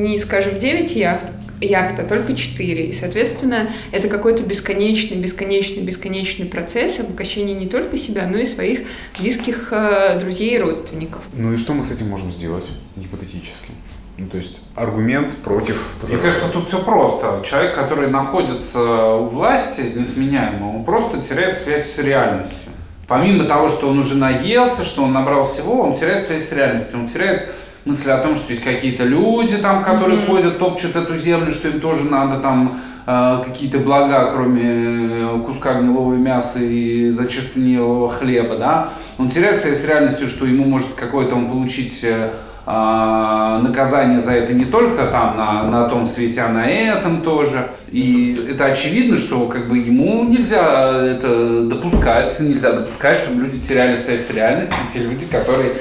не, 0.06 0.18
скажем, 0.18 0.58
9 0.58 0.94
яхт, 0.94 1.26
яхт, 1.60 1.98
а 1.98 2.04
только 2.04 2.34
4. 2.34 2.86
И, 2.86 2.92
соответственно, 2.92 3.70
это 3.90 4.08
какой-то 4.08 4.42
бесконечный, 4.42 5.16
бесконечный, 5.16 5.82
бесконечный 5.82 6.46
процесс 6.46 7.00
обогащения 7.00 7.54
не 7.54 7.66
только 7.66 7.98
себя, 7.98 8.28
но 8.28 8.38
и 8.38 8.46
своих 8.46 8.80
близких 9.18 9.68
э, 9.72 10.20
друзей 10.20 10.54
и 10.54 10.58
родственников. 10.58 11.22
Ну 11.32 11.52
и 11.52 11.56
что 11.56 11.74
мы 11.74 11.82
с 11.82 11.90
этим 11.90 12.08
можем 12.08 12.30
сделать, 12.30 12.66
гипотетически? 12.94 13.72
Ну, 14.18 14.28
то 14.28 14.38
есть 14.38 14.60
аргумент 14.74 15.36
против... 15.36 15.78
Мне 16.08 16.16
кажется, 16.16 16.48
тут 16.48 16.68
все 16.68 16.82
просто. 16.82 17.42
Человек, 17.44 17.74
который 17.74 18.08
находится 18.08 18.80
у 19.16 19.26
власти, 19.26 19.92
несменяемо, 19.94 20.76
он 20.76 20.84
просто 20.84 21.18
теряет 21.18 21.56
связь 21.56 21.90
с 21.90 21.98
реальностью. 21.98 22.65
Помимо 23.06 23.44
того, 23.44 23.68
что 23.68 23.88
он 23.88 23.98
уже 24.00 24.16
наелся, 24.16 24.84
что 24.84 25.04
он 25.04 25.12
набрал 25.12 25.44
всего, 25.44 25.82
он 25.82 25.94
теряет 25.96 26.24
связь 26.24 26.48
с 26.48 26.52
реальностью. 26.52 26.98
Он 26.98 27.08
теряет 27.08 27.50
мысль 27.84 28.10
о 28.10 28.18
том, 28.18 28.34
что 28.34 28.52
есть 28.52 28.64
какие-то 28.64 29.04
люди 29.04 29.56
там, 29.58 29.84
которые 29.84 30.18
Мгм. 30.18 30.26
ходят, 30.26 30.58
топчут 30.58 30.96
эту 30.96 31.16
землю, 31.16 31.52
что 31.52 31.68
им 31.68 31.80
тоже 31.80 32.04
надо 32.04 32.40
там 32.40 32.80
э, 33.06 33.42
какие-то 33.44 33.78
блага, 33.78 34.32
кроме 34.32 34.62
э, 34.64 35.40
куска 35.46 35.74
гнилого 35.74 36.14
мяса 36.14 36.58
и 36.58 37.10
зачерственелого 37.12 38.08
хлеба, 38.08 38.56
да. 38.56 38.88
Он 39.18 39.30
теряет 39.30 39.60
связь 39.60 39.80
с 39.82 39.84
реальностью, 39.86 40.26
что 40.26 40.44
ему 40.44 40.64
может 40.64 40.88
какое-то 40.96 41.36
он 41.36 41.48
получить 41.48 42.00
э, 42.02 42.30
наказание 42.66 44.20
за 44.20 44.32
это 44.32 44.52
не 44.52 44.64
только 44.64 45.06
там 45.06 45.36
на, 45.36 45.62
на 45.70 45.88
том 45.88 46.04
свете, 46.04 46.40
а 46.40 46.48
на 46.48 46.66
этом 46.66 47.22
тоже. 47.22 47.70
И 47.92 48.48
это 48.50 48.66
очевидно, 48.66 49.16
что 49.16 49.46
как 49.46 49.68
бы 49.68 49.78
ему 49.78 50.24
нельзя 50.24 50.90
это 50.90 51.62
допускать, 51.62 52.38
нельзя 52.40 52.72
допускать, 52.72 53.18
чтобы 53.18 53.42
люди 53.42 53.60
теряли 53.60 53.96
связь 53.96 54.26
с 54.26 54.30
реальностью, 54.30 54.76
те 54.92 54.98
люди, 54.98 55.26
которые 55.26 55.72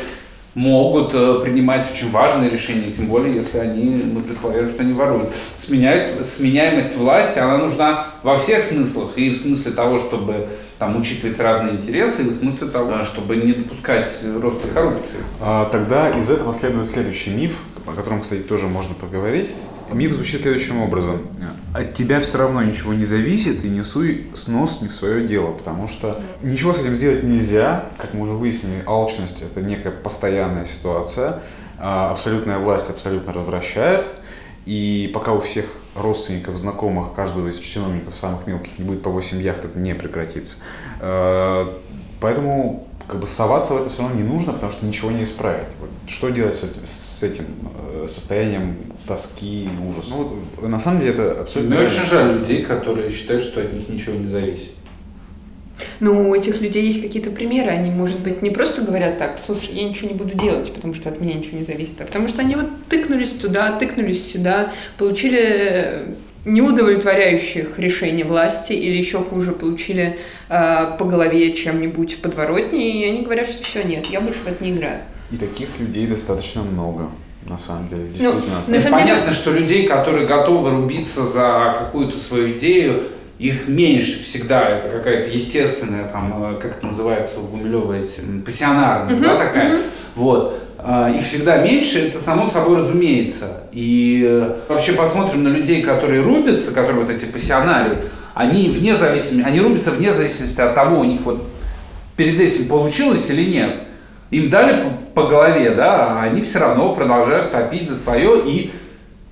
могут 0.56 1.14
э, 1.14 1.42
принимать 1.44 1.86
очень 1.92 2.10
важные 2.10 2.50
решения, 2.50 2.92
тем 2.92 3.08
более, 3.08 3.36
если 3.36 3.60
они, 3.60 4.02
мы 4.04 4.22
предполагаем, 4.22 4.70
что 4.70 4.82
они 4.82 4.94
воруют. 4.94 5.30
Сменяемость, 5.58 6.38
сменяемость 6.38 6.96
власти, 6.98 7.40
она 7.40 7.58
нужна 7.58 8.08
во 8.24 8.38
всех 8.38 8.64
смыслах, 8.64 9.18
и 9.18 9.30
в 9.30 9.38
смысле 9.38 9.74
того, 9.74 9.98
чтобы 9.98 10.48
там 10.80 10.98
учитывать 10.98 11.40
разные 11.40 11.76
интересы, 11.76 12.24
и 12.24 12.30
в 12.30 12.40
смысле 12.40 12.68
того, 12.70 13.04
чтобы 13.04 13.36
не 13.36 13.54
допускать 13.54 14.10
роста 14.42 14.68
коррупции. 14.70 15.20
А, 15.42 15.66
Тогда 15.70 16.10
из 16.18 16.30
этого 16.30 16.54
следует 16.54 16.90
следующий 16.90 17.32
миф, 17.32 17.60
о 17.86 17.92
котором, 17.92 18.22
кстати, 18.22 18.42
тоже 18.42 18.68
можно 18.68 18.96
поговорить. 18.96 19.50
Миф 19.92 20.14
звучит 20.14 20.42
следующим 20.42 20.82
образом. 20.82 21.28
От 21.74 21.94
тебя 21.94 22.20
все 22.20 22.38
равно 22.38 22.64
ничего 22.64 22.94
не 22.94 23.06
зависит, 23.06 23.64
и 23.64 23.70
не 23.70 23.84
суй 23.84 24.32
снос 24.36 24.82
не 24.82 24.88
в 24.88 24.94
свое 24.94 25.28
дело, 25.28 25.52
потому 25.52 25.88
что 25.88 26.22
ничего 26.42 26.74
с 26.74 26.80
этим 26.80 26.96
сделать 26.96 27.24
нельзя. 27.24 27.86
Как 27.98 28.14
мы 28.14 28.22
уже 28.22 28.34
выяснили, 28.34 28.84
алчность– 28.86 29.42
это 29.44 29.62
некая 29.62 29.92
постоянная 29.92 30.66
ситуация. 30.66 31.42
А 31.78 32.12
Абсолютная 32.12 32.60
власть 32.60 32.90
абсолютно 32.90 33.34
развращает. 33.34 34.08
И 34.66 35.12
пока 35.14 35.34
у 35.34 35.42
всех 35.42 35.66
родственников, 35.96 36.58
знакомых, 36.58 37.14
каждого 37.14 37.50
из 37.50 37.60
чиновников 37.60 38.16
самых 38.16 38.48
мелких 38.48 38.80
не 38.80 38.86
будет 38.86 39.04
по 39.04 39.10
8 39.12 39.42
яхт, 39.42 39.66
это 39.66 39.78
не 39.78 39.94
прекратится. 39.94 40.58
Э, 41.00 41.68
Поэтому 42.20 42.88
как 43.08 43.20
бы 43.20 43.28
соваться 43.28 43.74
в 43.74 43.82
это 43.82 43.90
все 43.90 44.02
равно 44.02 44.18
не 44.18 44.24
нужно, 44.24 44.54
потому 44.54 44.72
что 44.72 44.86
ничего 44.86 45.12
не 45.12 45.24
исправить. 45.24 45.68
Вот 45.80 45.90
что 46.08 46.30
делать 46.30 46.56
с 46.56 46.64
этим, 46.64 46.82
с 46.86 47.24
этим 47.24 47.46
э, 47.78 47.95
состоянием 48.08 48.76
тоски 49.08 49.66
и 49.66 49.90
ужаса? 49.90 50.10
Ну, 50.12 50.40
вот, 50.58 50.70
на 50.70 50.80
самом 50.80 51.00
деле 51.00 51.14
это 51.14 51.42
абсолютно... 51.42 51.76
Мне 51.76 51.86
очень 51.86 52.04
жаль 52.04 52.34
людей, 52.34 52.64
которые 52.64 53.12
считают, 53.12 53.44
что 53.44 53.62
от 53.62 53.74
них 53.74 53.90
ничего 53.90 54.16
не 54.16 54.28
зависит. 54.28 54.74
Ну, 56.00 56.30
у 56.30 56.36
этих 56.36 56.62
людей 56.62 56.86
есть 56.86 57.02
какие-то 57.02 57.30
примеры. 57.32 57.70
Они, 57.70 57.90
может 57.90 58.20
быть, 58.20 58.42
не 58.42 58.50
просто 58.50 58.82
говорят 58.82 59.18
так, 59.18 59.40
слушай, 59.44 59.74
я 59.74 59.88
ничего 59.88 60.10
не 60.10 60.16
буду 60.16 60.38
делать, 60.38 60.72
потому 60.74 60.94
что 60.94 61.10
от 61.10 61.20
меня 61.20 61.34
ничего 61.34 61.58
не 61.58 61.64
зависит, 61.64 62.00
а 62.00 62.06
потому 62.06 62.28
что 62.28 62.42
они 62.42 62.56
вот 62.56 62.68
тыкнулись 62.90 63.32
туда, 63.32 63.72
тыкнулись 63.78 64.32
сюда, 64.32 64.74
получили 64.98 66.16
неудовлетворяющих 66.46 67.80
решений 67.80 68.24
власти 68.24 68.74
или 68.74 68.96
еще 68.96 69.18
хуже, 69.20 69.52
получили 69.52 70.20
э, 70.48 70.98
по 70.98 71.06
голове 71.06 71.54
чем-нибудь 71.54 72.22
подворотней, 72.22 73.02
и 73.02 73.06
они 73.06 73.24
говорят, 73.24 73.50
что 73.50 73.64
все, 73.64 73.84
нет, 73.84 74.06
я 74.06 74.22
больше 74.22 74.40
в 74.40 74.48
это 74.48 74.64
не 74.64 74.72
играю. 74.72 75.00
И 75.32 75.38
таких 75.38 75.68
людей 75.80 76.06
достаточно 76.06 76.62
много, 76.62 77.10
на 77.46 77.58
самом 77.58 77.88
деле, 77.90 78.08
действительно. 78.08 78.56
На 78.68 78.76
И 78.76 78.82
самом 78.82 79.00
деле- 79.00 79.12
понятно, 79.14 79.34
что 79.34 79.52
людей, 79.52 79.88
которые 79.88 80.28
готовы 80.28 80.72
рубиться 80.72 81.24
за 81.24 81.76
какую-то 81.80 82.18
свою 82.18 82.58
идею, 82.58 83.04
их 83.38 83.68
меньше 83.68 84.24
всегда. 84.24 84.70
Это 84.70 84.90
какая-то 84.90 85.30
естественная, 85.30 86.06
там, 86.06 86.56
э, 86.56 86.60
как 86.62 86.78
это 86.78 86.86
называется 86.88 87.40
у 87.40 87.44
Гумилева, 87.44 87.94
эти, 87.94 88.20
м, 88.22 88.42
пассионарность, 88.42 89.22
да, 89.22 89.36
такая. 89.38 89.80
Вот. 90.16 90.62
А, 90.78 91.10
Их 91.10 91.26
всегда 91.26 91.58
меньше, 91.58 92.08
это 92.10 92.20
само 92.22 92.48
собой 92.50 92.78
разумеется. 92.78 93.64
И 93.72 94.24
э, 94.28 94.56
вообще 94.70 94.94
посмотрим 94.94 95.44
на 95.44 95.48
людей, 95.50 95.82
которые 95.82 96.22
рубятся, 96.22 96.72
которые 96.72 97.02
вот 97.02 97.10
эти 97.10 97.26
пассионарии, 97.26 97.98
они 98.36 98.70
вне 98.70 98.96
зависимости, 98.96 99.48
они 99.48 99.60
рубятся 99.62 99.92
вне 99.92 100.14
зависимости 100.14 100.62
от 100.62 100.76
того, 100.76 101.00
у 101.00 101.04
них 101.04 101.22
вот 101.22 101.44
перед 102.16 102.40
этим 102.40 102.68
получилось 102.68 103.30
или 103.32 103.50
нет. 103.50 103.76
Им 104.32 104.50
дали 104.50 104.84
по, 105.14 105.24
голове, 105.24 105.72
да, 105.72 106.08
а 106.08 106.24
они 106.24 106.42
все 106.42 106.60
равно 106.60 106.94
продолжают 106.94 107.52
топить 107.52 107.88
за 107.88 107.96
свое 107.96 108.42
и 108.44 108.72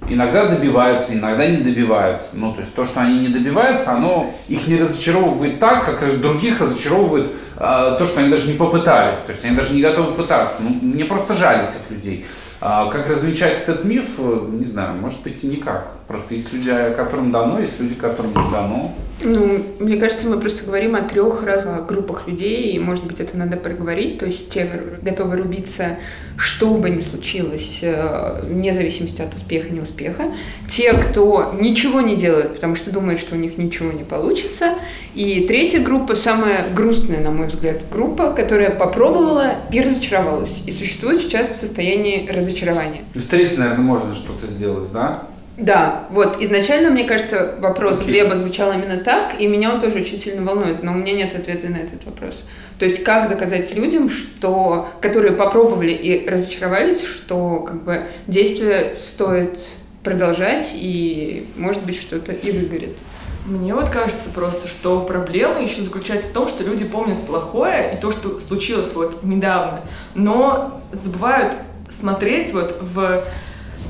иногда 0.07 0.45
добиваются, 0.45 1.13
иногда 1.13 1.47
не 1.47 1.57
добиваются. 1.57 2.31
Ну, 2.33 2.53
то 2.53 2.61
есть 2.61 2.73
то, 2.73 2.85
что 2.85 3.01
они 3.01 3.19
не 3.19 3.27
добиваются, 3.27 3.91
оно 3.91 4.31
их 4.47 4.67
не 4.67 4.77
разочаровывает 4.77 5.59
так, 5.59 5.85
как 5.85 6.21
других 6.21 6.61
разочаровывает 6.61 7.29
э, 7.57 7.95
то, 7.97 8.05
что 8.05 8.19
они 8.19 8.29
даже 8.29 8.47
не 8.47 8.57
попытались, 8.57 9.19
то 9.19 9.31
есть 9.31 9.43
они 9.43 9.55
даже 9.55 9.73
не 9.73 9.81
готовы 9.81 10.13
пытаться. 10.13 10.57
Ну, 10.61 10.69
мне 10.81 11.05
просто 11.05 11.33
жаль 11.33 11.65
этих 11.65 11.89
людей. 11.89 12.25
А 12.61 12.89
как 12.89 13.09
различать 13.09 13.61
этот 13.61 13.83
миф, 13.83 14.19
не 14.19 14.63
знаю, 14.63 14.95
может 14.95 15.21
быть 15.21 15.43
никак. 15.43 15.91
Просто 16.07 16.33
есть 16.33 16.51
люди, 16.53 16.71
которым 16.95 17.31
дано, 17.31 17.59
есть 17.59 17.79
люди, 17.79 17.95
которым 17.95 18.31
не 18.31 18.51
дано. 18.51 18.93
Ну, 19.21 19.63
мне 19.79 19.97
кажется, 19.97 20.27
мы 20.27 20.39
просто 20.39 20.65
говорим 20.65 20.95
о 20.95 21.01
трех 21.01 21.45
разных 21.45 21.85
группах 21.85 22.27
людей, 22.27 22.73
и, 22.73 22.79
может 22.79 23.05
быть, 23.05 23.19
это 23.19 23.37
надо 23.37 23.57
проговорить. 23.57 24.19
То 24.19 24.25
есть 24.25 24.49
те 24.49 24.67
готовы 25.01 25.37
рубиться, 25.37 25.97
что 26.35 26.73
бы 26.73 26.89
ни 26.89 26.99
случилось, 26.99 27.79
э, 27.83 28.41
вне 28.43 28.73
зависимости 28.73 29.21
от 29.21 29.33
успеха 29.33 29.67
и 29.67 29.71
неуспеха. 29.71 30.25
Те, 30.69 30.93
кто 30.93 31.53
ничего 31.59 32.01
не 32.01 32.17
делает, 32.17 32.55
потому 32.55 32.75
что 32.75 32.91
думает, 32.91 33.19
что 33.19 33.35
у 33.35 33.37
них 33.37 33.57
ничего 33.57 33.91
не 33.91 34.03
получится. 34.03 34.73
И 35.15 35.45
третья 35.47 35.79
группа, 35.79 36.15
самая 36.15 36.65
грустная, 36.75 37.21
на 37.21 37.31
мой 37.31 37.47
взгляд, 37.47 37.81
группа, 37.91 38.33
которая 38.33 38.71
попробовала 38.71 39.55
и 39.71 39.79
разочаровалась. 39.79 40.63
И 40.65 40.71
существует 40.71 41.21
сейчас 41.21 41.49
в 41.49 41.59
состоянии 41.59 42.27
разочарования. 42.27 43.03
Ну, 43.13 43.21
с 43.21 43.25
третьей, 43.25 43.57
наверное, 43.57 43.85
можно 43.85 44.13
что-то 44.15 44.47
сделать, 44.47 44.91
да? 44.91 45.27
Да, 45.57 46.05
вот 46.09 46.41
изначально, 46.41 46.89
мне 46.89 47.03
кажется, 47.03 47.55
вопрос 47.59 48.01
okay. 48.01 48.07
Глеба 48.07 48.37
звучал 48.37 48.71
именно 48.73 48.99
так, 48.99 49.39
и 49.39 49.47
меня 49.47 49.71
он 49.71 49.81
тоже 49.81 49.99
очень 49.99 50.17
сильно 50.17 50.43
волнует, 50.43 50.81
но 50.81 50.93
у 50.93 50.95
меня 50.95 51.13
нет 51.13 51.35
ответа 51.35 51.67
на 51.69 51.77
этот 51.77 52.03
вопрос. 52.05 52.43
То 52.79 52.85
есть 52.85 53.03
как 53.03 53.29
доказать 53.29 53.73
людям, 53.75 54.09
что, 54.09 54.89
которые 54.99 55.33
попробовали 55.33 55.91
и 55.91 56.27
разочаровались, 56.27 57.03
что 57.03 57.59
как 57.59 57.83
бы 57.83 58.03
действие 58.25 58.95
стоит 58.97 59.59
продолжать 60.03 60.71
и, 60.73 61.47
может 61.55 61.83
быть, 61.83 61.97
что-то 62.01 62.31
и 62.31 62.51
выгорит. 62.51 62.95
Мне 63.45 63.75
вот 63.75 63.89
кажется 63.89 64.29
просто, 64.33 64.67
что 64.67 65.01
проблема 65.01 65.61
еще 65.61 65.81
заключается 65.81 66.29
в 66.29 66.33
том, 66.33 66.47
что 66.47 66.63
люди 66.63 66.85
помнят 66.85 67.25
плохое 67.27 67.93
и 67.93 68.01
то, 68.01 68.11
что 68.11 68.39
случилось 68.39 68.93
вот 68.95 69.21
недавно, 69.23 69.81
но 70.15 70.81
забывают 70.91 71.53
смотреть 71.89 72.53
вот 72.53 72.77
в 72.81 73.23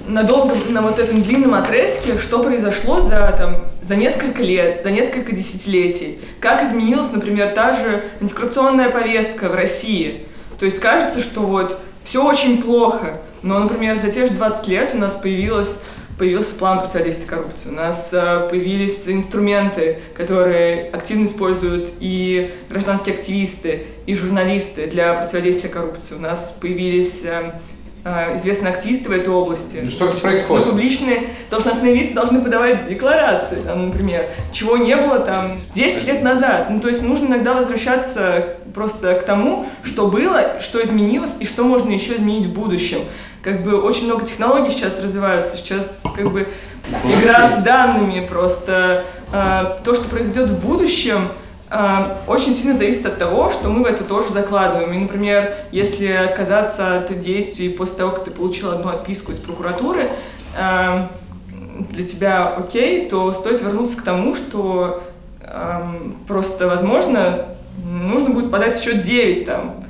на 0.08 0.24
долгом, 0.24 0.58
на 0.70 0.82
вот 0.82 1.00
этом 1.00 1.22
длинном 1.22 1.54
отрезке, 1.54 2.20
что 2.20 2.44
произошло 2.44 3.02
за, 3.02 3.34
там, 3.38 3.66
за 3.82 3.96
несколько 3.96 4.42
лет, 4.42 4.82
за 4.82 4.92
несколько 4.92 5.34
десятилетий. 5.34 6.20
Как 6.40 6.64
изменилась, 6.64 7.12
например, 7.12 7.50
та 7.50 7.76
же 7.76 8.02
антикоррупционная 8.20 8.90
повестка 8.90 9.50
в 9.50 9.56
России. 9.56 10.26
То 10.60 10.66
есть 10.66 10.80
кажется, 10.80 11.22
что 11.22 11.42
вот 11.42 11.80
все 12.04 12.26
очень 12.26 12.62
плохо, 12.62 13.20
но, 13.42 13.60
например, 13.60 13.98
за 13.98 14.12
те 14.12 14.28
же 14.28 14.34
20 14.34 14.68
лет 14.68 14.92
у 14.94 14.98
нас 14.98 15.14
появилась 15.16 15.70
появился 16.18 16.54
план 16.56 16.80
противодействия 16.80 17.28
коррупции. 17.28 17.70
У 17.70 17.74
нас 17.74 18.10
э, 18.14 18.48
появились 18.50 19.04
инструменты, 19.08 20.00
которые 20.16 20.90
активно 20.90 21.26
используют 21.26 21.90
и 22.00 22.52
гражданские 22.70 23.16
активисты, 23.16 23.84
и 24.06 24.16
журналисты 24.16 24.88
для 24.88 25.14
противодействия 25.14 25.70
коррупции. 25.70 26.16
У 26.16 26.20
нас 26.20 26.56
появились 26.62 27.24
э, 27.26 27.54
известные 28.04 28.74
активисты 28.74 29.10
в 29.10 29.12
этой 29.12 29.30
области. 29.30 29.80
Ну, 29.84 29.90
что 29.90 30.08
происходит? 30.08 30.66
Ну, 30.66 30.72
публичные 30.72 31.30
должностные 31.50 31.96
лица 31.96 32.14
должны 32.14 32.42
подавать 32.42 32.88
декларации, 32.88 33.62
там, 33.66 33.88
например, 33.88 34.26
чего 34.52 34.78
не 34.78 34.96
было 34.96 35.20
там 35.20 35.60
10 35.74 36.06
лет 36.06 36.22
назад. 36.22 36.68
Ну, 36.70 36.80
то 36.80 36.90
есть 36.90 37.02
нужно 37.02 37.28
иногда 37.28 37.54
возвращаться 37.54 38.58
просто 38.74 39.14
к 39.16 39.24
тому, 39.24 39.68
что 39.84 40.08
было, 40.08 40.60
что 40.60 40.84
изменилось 40.84 41.38
и 41.40 41.46
что 41.46 41.64
можно 41.64 41.92
еще 41.92 42.16
изменить 42.16 42.48
в 42.48 42.54
будущем. 42.54 43.00
Как 43.42 43.64
бы 43.64 43.82
очень 43.82 44.06
много 44.06 44.26
технологий 44.26 44.72
сейчас 44.72 45.02
развиваются, 45.02 45.58
сейчас 45.58 46.04
как 46.16 46.32
бы 46.32 46.48
игра 47.06 47.50
с 47.50 47.64
данными 47.64 48.26
просто. 48.26 49.06
Э, 49.34 49.80
то, 49.84 49.96
что 49.96 50.08
произойдет 50.08 50.50
в 50.50 50.60
будущем, 50.60 51.30
очень 52.28 52.54
сильно 52.54 52.78
зависит 52.78 53.06
от 53.06 53.18
того, 53.18 53.52
что 53.52 53.70
мы 53.70 53.84
в 53.84 53.86
это 53.88 54.04
тоже 54.04 54.32
закладываем. 54.32 54.94
И, 54.94 54.98
например, 54.98 55.56
если 55.72 56.08
отказаться 56.08 57.00
от 57.00 57.20
действий 57.20 57.70
после 57.70 57.98
того, 57.98 58.12
как 58.12 58.26
ты 58.26 58.32
получил 58.32 58.72
одну 58.72 58.90
отписку 58.90 59.32
из 59.32 59.40
прокуратуры, 59.40 60.10
эм, 60.56 61.10
для 61.90 62.08
тебя 62.08 62.48
окей, 62.50 63.08
то 63.10 63.34
стоит 63.34 63.64
вернуться 63.64 64.00
к 64.00 64.04
тому, 64.04 64.36
что 64.36 65.04
эм, 65.42 66.18
просто, 66.28 66.68
возможно, 66.68 67.46
нужно 67.84 68.30
будет 68.30 68.52
подать 68.52 68.80
еще 68.80 68.94
9 68.94 69.46
там, 69.46 69.84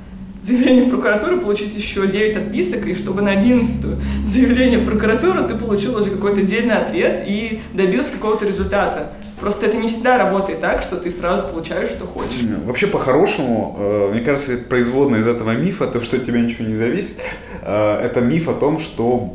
заявление 0.44 0.86
в 0.86 0.90
прокуратуру, 0.90 1.42
получить 1.42 1.76
еще 1.76 2.08
9 2.08 2.38
отписок, 2.38 2.86
и 2.86 2.96
чтобы 2.96 3.22
на 3.22 3.32
11 3.32 3.86
заявление 4.26 4.80
в 4.80 4.86
прокуратуру 4.86 5.48
ты 5.48 5.56
получил 5.56 6.00
уже 6.00 6.12
какой-то 6.12 6.40
отдельный 6.40 6.76
ответ 6.76 7.24
и 7.28 7.62
добился 7.74 8.14
какого-то 8.14 8.46
результата. 8.46 9.10
Просто 9.44 9.66
это 9.66 9.76
не 9.76 9.90
всегда 9.90 10.18
работает 10.18 10.62
так, 10.62 10.84
что 10.84 10.96
ты 10.96 11.12
сразу 11.12 11.44
получаешь, 11.50 11.90
что 11.90 12.06
хочешь. 12.06 12.46
Вообще, 12.66 12.88
по-хорошему, 12.88 13.76
э, 13.78 14.10
мне 14.14 14.22
кажется, 14.22 14.56
производное 14.56 15.20
из 15.20 15.28
этого 15.28 15.52
мифа, 15.52 15.86
то, 15.86 16.00
что 16.00 16.16
от 16.16 16.26
тебя 16.26 16.40
ничего 16.40 16.66
не 16.66 16.76
зависит, 16.76 17.20
э, 17.62 18.00
это 18.02 18.22
миф 18.22 18.48
о 18.48 18.54
том, 18.54 18.80
что, 18.80 19.34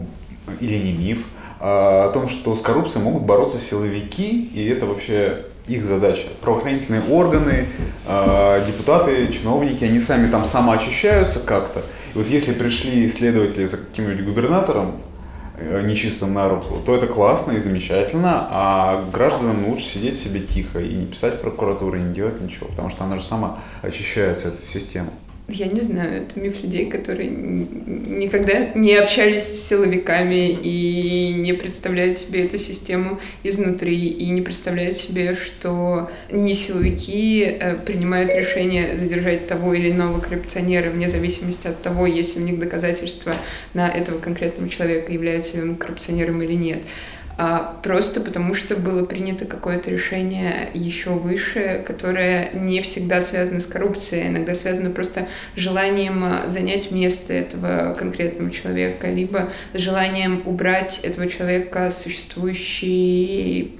или 0.60 0.78
не 0.78 0.92
миф, 0.94 1.26
а 1.60 2.06
о 2.06 2.08
том, 2.08 2.26
что 2.26 2.54
с 2.54 2.62
коррупцией 2.62 3.04
могут 3.04 3.24
бороться 3.24 3.58
силовики, 3.58 4.50
и 4.54 4.66
это 4.70 4.86
вообще 4.86 5.44
их 5.66 5.84
задача. 5.84 6.28
Правоохранительные 6.40 7.02
органы, 7.10 7.66
э, 8.06 8.64
депутаты, 8.66 9.28
чиновники, 9.30 9.84
они 9.84 10.00
сами 10.00 10.30
там 10.30 10.46
самоочищаются 10.46 11.40
как-то. 11.40 11.80
И 12.14 12.18
вот 12.18 12.28
если 12.28 12.54
пришли 12.54 13.06
следователи 13.10 13.66
за 13.66 13.76
каким-нибудь 13.76 14.24
губернатором, 14.24 15.02
нечистым 15.60 16.34
на 16.34 16.48
руку, 16.48 16.78
то 16.84 16.94
это 16.94 17.06
классно 17.06 17.52
и 17.52 17.60
замечательно, 17.60 18.46
а 18.50 19.04
гражданам 19.12 19.68
лучше 19.68 19.86
сидеть 19.86 20.18
себе 20.18 20.40
тихо 20.40 20.80
и 20.80 20.94
не 20.94 21.06
писать 21.06 21.34
в 21.34 21.40
прокуратуру, 21.40 21.98
и 21.98 22.02
не 22.02 22.14
делать 22.14 22.40
ничего, 22.40 22.68
потому 22.68 22.90
что 22.90 23.04
она 23.04 23.18
же 23.18 23.24
сама 23.24 23.58
очищается, 23.82 24.48
эта 24.48 24.58
система 24.58 25.10
я 25.48 25.66
не 25.66 25.80
знаю, 25.80 26.22
это 26.22 26.38
миф 26.38 26.62
людей, 26.62 26.90
которые 26.90 27.30
никогда 27.30 28.68
не 28.74 28.94
общались 28.96 29.44
с 29.44 29.68
силовиками 29.68 30.50
и 30.50 31.32
не 31.32 31.54
представляют 31.54 32.18
себе 32.18 32.44
эту 32.44 32.58
систему 32.58 33.18
изнутри, 33.42 34.08
и 34.08 34.28
не 34.28 34.42
представляют 34.42 34.98
себе, 34.98 35.34
что 35.34 36.10
не 36.30 36.52
силовики 36.52 37.44
э, 37.44 37.76
принимают 37.76 38.34
решение 38.34 38.98
задержать 38.98 39.46
того 39.46 39.72
или 39.72 39.90
иного 39.90 40.20
коррупционера 40.20 40.90
вне 40.90 41.08
зависимости 41.08 41.66
от 41.66 41.82
того, 41.82 42.06
есть 42.06 42.36
ли 42.36 42.42
у 42.42 42.44
них 42.44 42.58
доказательства 42.58 43.34
на 43.72 43.88
этого 43.88 44.18
конкретного 44.18 44.68
человека, 44.68 45.10
является 45.10 45.56
ли 45.56 45.62
он 45.62 45.76
коррупционером 45.76 46.42
или 46.42 46.52
нет 46.52 46.80
просто 47.84 48.20
потому 48.20 48.54
что 48.54 48.74
было 48.74 49.04
принято 49.04 49.44
какое-то 49.44 49.90
решение 49.90 50.70
еще 50.74 51.10
выше, 51.10 51.84
которое 51.86 52.50
не 52.52 52.82
всегда 52.82 53.22
связано 53.22 53.60
с 53.60 53.66
коррупцией, 53.66 54.24
а 54.24 54.28
иногда 54.28 54.54
связано 54.56 54.90
просто 54.90 55.28
желанием 55.54 56.24
а, 56.24 56.48
занять 56.48 56.90
место 56.90 57.32
этого 57.32 57.94
конкретного 57.96 58.50
человека, 58.50 59.08
либо 59.08 59.50
желанием 59.72 60.42
убрать 60.46 60.98
этого 61.04 61.28
человека 61.28 61.92
существующий 61.92 63.78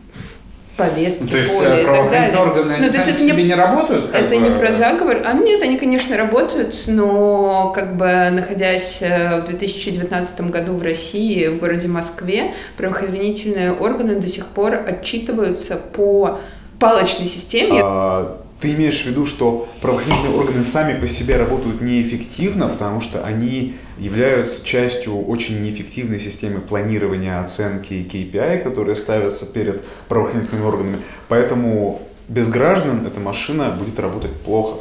повестки, 0.79 1.27
то 1.27 1.37
есть 1.37 1.53
поле 1.53 1.83
и 1.83 1.85
так 1.85 2.11
далее. 2.11 2.39
органы 2.39 2.77
ну, 2.79 2.89
сами 2.89 3.11
это 3.11 3.21
себе 3.21 3.43
не, 3.43 3.49
не 3.49 3.55
работают? 3.55 4.15
это 4.15 4.29
бы? 4.29 4.37
не 4.37 4.51
про 4.51 4.73
заговор. 4.73 5.23
А 5.27 5.33
нет, 5.35 5.61
они, 5.61 5.77
конечно, 5.77 6.17
работают, 6.17 6.85
но 6.87 7.73
как 7.75 7.97
бы 7.97 8.31
находясь 8.31 8.99
э, 9.01 9.41
в 9.41 9.47
2019 9.47 10.41
году 10.43 10.75
в 10.75 10.83
России, 10.83 11.49
в 11.49 11.59
городе 11.59 11.89
Москве, 11.89 12.55
правоохранительные 12.77 13.73
органы 13.73 14.15
до 14.21 14.29
сих 14.29 14.47
пор 14.47 14.75
отчитываются 14.87 15.77
по 15.77 16.39
палочной 16.79 17.27
системе. 17.27 17.81
А, 17.83 18.41
ты 18.61 18.73
имеешь 18.75 19.03
в 19.03 19.07
виду, 19.07 19.27
что 19.27 19.69
правоохранительные 19.81 20.37
органы 20.37 20.65
сами 20.65 20.99
по 20.99 21.07
себе 21.07 21.37
работают 21.37 21.81
неэффективно, 21.81 22.69
потому 22.69 23.01
что 23.01 23.25
они 23.25 23.77
являются 23.99 24.65
частью 24.65 25.25
очень 25.27 25.63
неэффективной 25.63 26.19
системы 26.19 26.61
планирования, 26.61 27.41
оценки 27.41 27.95
и 27.95 28.05
KPI, 28.05 28.63
которые 28.63 28.97
ставятся 28.97 29.47
перед 29.47 29.85
правоохранительными 30.09 30.65
органами. 30.65 30.99
Поэтому 31.29 32.03
без 32.29 32.49
граждан 32.49 33.07
эта 33.07 33.21
машина 33.21 33.71
будет 33.71 33.99
работать 33.99 34.33
плохо. 34.33 34.81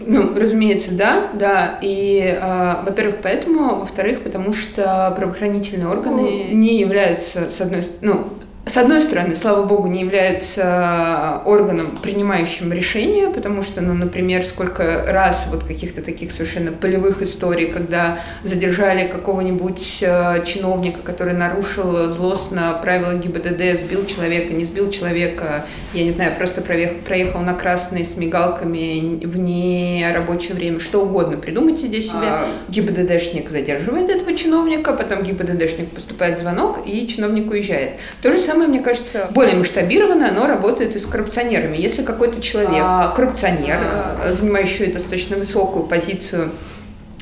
Ну, 0.00 0.38
разумеется, 0.38 0.92
да, 0.92 1.30
да. 1.32 1.78
И, 1.80 2.20
э, 2.20 2.74
во-первых, 2.84 3.16
поэтому, 3.22 3.76
во-вторых, 3.76 4.22
потому 4.22 4.52
что 4.52 5.12
правоохранительные 5.16 5.88
органы 5.88 6.48
не 6.52 6.78
являются, 6.78 7.50
с 7.50 7.60
одной 7.60 7.82
стороны, 7.82 8.14
ну, 8.14 8.37
с 8.68 8.76
одной 8.76 9.00
стороны, 9.00 9.34
слава 9.34 9.64
богу, 9.64 9.88
не 9.88 10.00
являются 10.00 11.40
органом, 11.44 11.98
принимающим 12.02 12.72
решения, 12.72 13.28
потому 13.28 13.62
что, 13.62 13.80
ну, 13.80 13.94
например, 13.94 14.44
сколько 14.44 15.04
раз 15.06 15.46
вот 15.50 15.64
каких-то 15.64 16.02
таких 16.02 16.32
совершенно 16.32 16.72
полевых 16.72 17.22
историй, 17.22 17.66
когда 17.66 18.20
задержали 18.44 19.06
какого-нибудь 19.06 19.98
э, 20.02 20.44
чиновника, 20.46 21.00
который 21.02 21.34
нарушил 21.34 22.10
злостно 22.10 22.78
правила 22.82 23.14
ГИБДД, 23.14 23.80
сбил 23.80 24.04
человека, 24.06 24.52
не 24.52 24.64
сбил 24.64 24.90
человека, 24.90 25.64
я 25.94 26.04
не 26.04 26.10
знаю, 26.10 26.36
просто 26.36 26.60
проехал, 26.60 26.96
проехал 27.04 27.40
на 27.40 27.54
красный 27.54 28.04
с 28.04 28.16
мигалками 28.16 29.24
в 29.24 29.38
нерабочее 29.38 30.54
время, 30.54 30.80
что 30.80 31.02
угодно 31.02 31.36
придумайте 31.36 31.86
здесь 31.86 32.08
себе. 32.08 32.18
А... 32.22 32.48
ГИБДДшник 32.68 33.48
задерживает 33.50 34.10
этого 34.10 34.36
чиновника, 34.36 34.92
потом 34.92 35.22
ГИБДДшник 35.22 35.90
поступает 35.90 36.38
звонок, 36.38 36.80
и 36.84 37.06
чиновник 37.06 37.50
уезжает. 37.50 37.92
То 38.22 38.32
же 38.32 38.40
самое 38.40 38.57
самое, 38.58 38.68
мне 38.68 38.80
кажется, 38.80 39.28
более 39.30 39.54
масштабированное, 39.54 40.30
оно 40.30 40.46
работает 40.46 40.96
и 40.96 40.98
с 40.98 41.06
коррупционерами. 41.06 41.76
Если 41.76 42.02
какой-то 42.02 42.42
человек, 42.42 42.82
а, 42.82 43.12
коррупционер, 43.14 43.78
а, 43.80 44.34
занимающий 44.34 44.92
достаточно 44.92 45.36
высокую 45.36 45.84
позицию, 45.84 46.50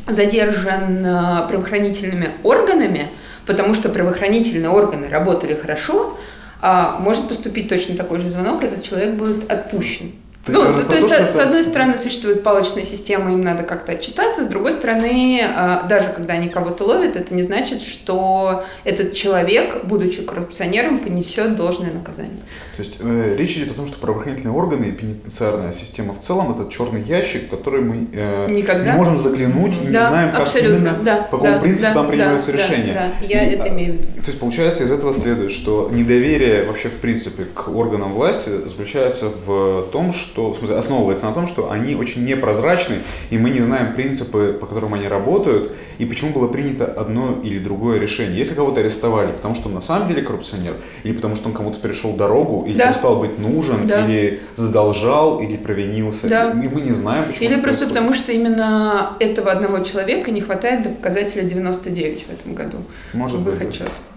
задержан 0.09 1.05
а, 1.05 1.47
правоохранительными 1.47 2.31
органами, 2.43 3.09
потому 3.45 3.75
что 3.75 3.91
правоохранительные 3.91 4.71
органы 4.71 5.09
работали 5.11 5.55
хорошо, 5.55 6.17
а 6.63 6.99
может 7.01 7.29
поступить 7.29 7.69
точно 7.69 7.97
такой 7.97 8.19
же 8.19 8.31
звонок, 8.31 8.65
этот 8.65 8.83
человек 8.83 9.17
будет 9.17 9.51
отпущен. 9.51 10.13
Ты 10.47 10.53
ну, 10.53 10.85
то, 10.85 10.95
есть, 10.95 11.09
с, 11.09 11.35
с 11.35 11.39
одной 11.39 11.65
стороны, 11.65 11.99
существует 11.99 12.45
палочная 12.45 12.85
система, 12.85 13.33
им 13.33 13.41
надо 13.41 13.65
как-то 13.65 13.93
отчитаться, 13.93 14.45
с 14.45 14.47
другой 14.47 14.73
стороны, 14.73 15.43
а, 15.45 15.83
даже 15.89 16.11
когда 16.11 16.35
они 16.35 16.49
кого-то 16.49 16.85
ловят, 16.85 17.17
это 17.17 17.35
не 17.35 17.43
значит, 17.43 17.83
что 17.83 18.65
этот 18.85 19.13
человек, 19.13 19.85
будучи 19.85 20.23
коррупционером, 20.23 21.01
понесет 21.01 21.57
должное 21.57 21.93
наказание. 21.93 22.43
То 22.77 22.83
есть 22.83 22.97
э, 23.01 23.35
речь 23.37 23.57
идет 23.57 23.71
о 23.71 23.75
том, 23.75 23.87
что 23.89 23.99
правоохранительные 23.99 24.55
органы 24.55 24.85
и 24.85 24.93
пенитенциарная 24.93 25.73
система 25.73 26.13
в 26.15 26.21
целом 26.21 26.53
это 26.53 26.71
черный 26.71 27.03
ящик, 27.03 27.49
который 27.49 27.81
мы 27.81 28.07
э, 28.13 28.49
Никогда. 28.51 28.93
не 28.93 28.97
можем 28.99 29.19
заглянуть 29.19 29.73
и 29.83 29.87
да, 29.87 30.05
не 30.05 30.09
знаем, 30.09 30.33
как 30.33 30.57
именно, 30.57 30.99
да, 31.03 31.17
по 31.23 31.39
какому 31.39 31.55
да, 31.55 31.59
принципу 31.59 31.89
да, 31.89 31.95
там 31.95 32.09
принимаются 32.09 32.53
да, 32.53 32.59
решения. 32.59 32.95
Да, 32.95 33.13
да, 33.19 33.27
я 33.27 33.45
и, 33.49 33.55
это 33.55 33.69
имею 33.69 33.95
в 33.95 33.97
виду. 33.97 34.09
То 34.21 34.27
есть 34.27 34.39
получается 34.39 34.85
из 34.85 34.93
этого 34.93 35.15
следует, 35.15 35.53
что 35.53 35.91
недоверие 35.91 36.65
вообще 36.65 36.89
в 36.89 36.99
принципе 36.99 37.45
к 37.45 37.67
органам 37.69 38.13
власти 38.13 38.51
заключается 38.67 39.31
в 39.47 39.87
том, 39.91 40.13
что 40.13 40.36
что, 40.37 40.53
в 40.53 40.59
смысле, 40.59 40.77
основывается 40.77 41.25
на 41.25 41.33
том, 41.33 41.49
что 41.49 41.71
они 41.71 41.95
очень 41.95 42.27
непрозрачны, 42.27 42.97
и 43.31 43.39
мы 43.39 43.49
не 43.49 43.61
знаем 43.61 43.95
принципы, 43.95 44.55
по 44.61 44.67
которым 44.67 44.93
они 44.93 45.09
работают, 45.09 45.73
и 45.97 46.05
почему 46.05 46.33
было 46.33 46.47
принято 46.47 46.85
одно 46.85 47.41
или 47.43 47.59
другое 47.59 47.99
решение. 47.99 48.37
Если 48.37 48.55
кого-то 48.55 48.81
арестовали, 48.81 49.33
потому 49.33 49.55
что 49.55 49.69
он 49.69 49.75
на 49.75 49.81
самом 49.81 50.09
деле 50.09 50.21
коррупционер, 50.21 50.75
или 51.05 51.15
потому 51.15 51.37
что 51.37 51.49
он 51.49 51.55
кому-то 51.55 51.79
перешел 51.81 52.17
дорогу, 52.17 52.67
или 52.67 52.77
да. 52.77 52.89
перестал 52.89 53.17
быть 53.17 53.39
нужен, 53.39 53.87
да. 53.87 54.05
или 54.05 54.43
задолжал, 54.57 55.41
или 55.41 55.57
провинился, 55.57 56.29
да. 56.29 56.51
и 56.51 56.69
мы 56.69 56.83
не 56.83 56.93
знаем, 56.93 57.25
почему. 57.29 57.49
Или 57.49 57.59
просто 57.59 57.87
происходит. 57.87 57.95
потому, 57.95 58.13
что 58.13 58.33
именно 58.33 59.17
этого 59.21 59.51
одного 59.51 59.79
человека 59.85 60.31
не 60.31 60.43
хватает 60.43 60.83
до 60.83 60.91
показателя 60.91 61.45
99 61.45 62.27
в 62.27 62.31
этом 62.31 62.55
году. 62.55 62.79
Может 63.15 63.41
быть. 63.41 63.59
Отчет. 63.63 63.87
Да. 63.87 64.16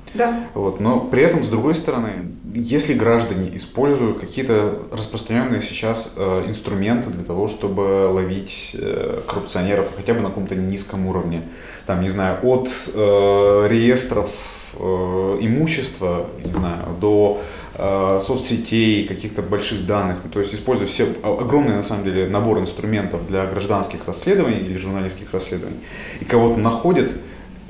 Вот, 0.53 0.79
но 0.79 0.99
при 0.99 1.23
этом, 1.23 1.43
с 1.43 1.47
другой 1.47 1.75
стороны, 1.75 2.31
если 2.53 2.93
граждане 2.93 3.55
используют 3.55 4.19
какие-то 4.19 4.79
распространенные 4.91 5.61
сейчас 5.61 6.13
э, 6.15 6.45
инструменты 6.47 7.09
для 7.09 7.23
того, 7.23 7.47
чтобы 7.47 8.09
ловить 8.11 8.71
э, 8.73 9.21
коррупционеров 9.27 9.87
хотя 9.95 10.13
бы 10.13 10.21
на 10.21 10.29
каком-то 10.29 10.55
низком 10.55 11.05
уровне, 11.05 11.43
там, 11.85 12.01
не 12.01 12.09
знаю, 12.09 12.39
от 12.43 12.69
э, 12.93 13.67
реестров 13.69 14.31
э, 14.73 15.37
имущества, 15.41 16.25
не 16.43 16.53
знаю, 16.53 16.87
до 16.99 17.41
э, 17.75 18.19
соцсетей, 18.23 19.07
каких-то 19.07 19.41
больших 19.41 19.85
данных, 19.85 20.17
то 20.31 20.39
есть 20.39 20.53
используя 20.53 20.87
все 20.87 21.07
огромный 21.23 21.75
на 21.75 21.83
самом 21.83 22.03
деле 22.03 22.27
набор 22.27 22.59
инструментов 22.59 23.27
для 23.27 23.45
гражданских 23.45 24.01
расследований 24.07 24.59
или 24.59 24.77
журналистских 24.77 25.31
расследований, 25.33 25.79
и 26.19 26.25
кого-то 26.25 26.59
находят, 26.59 27.11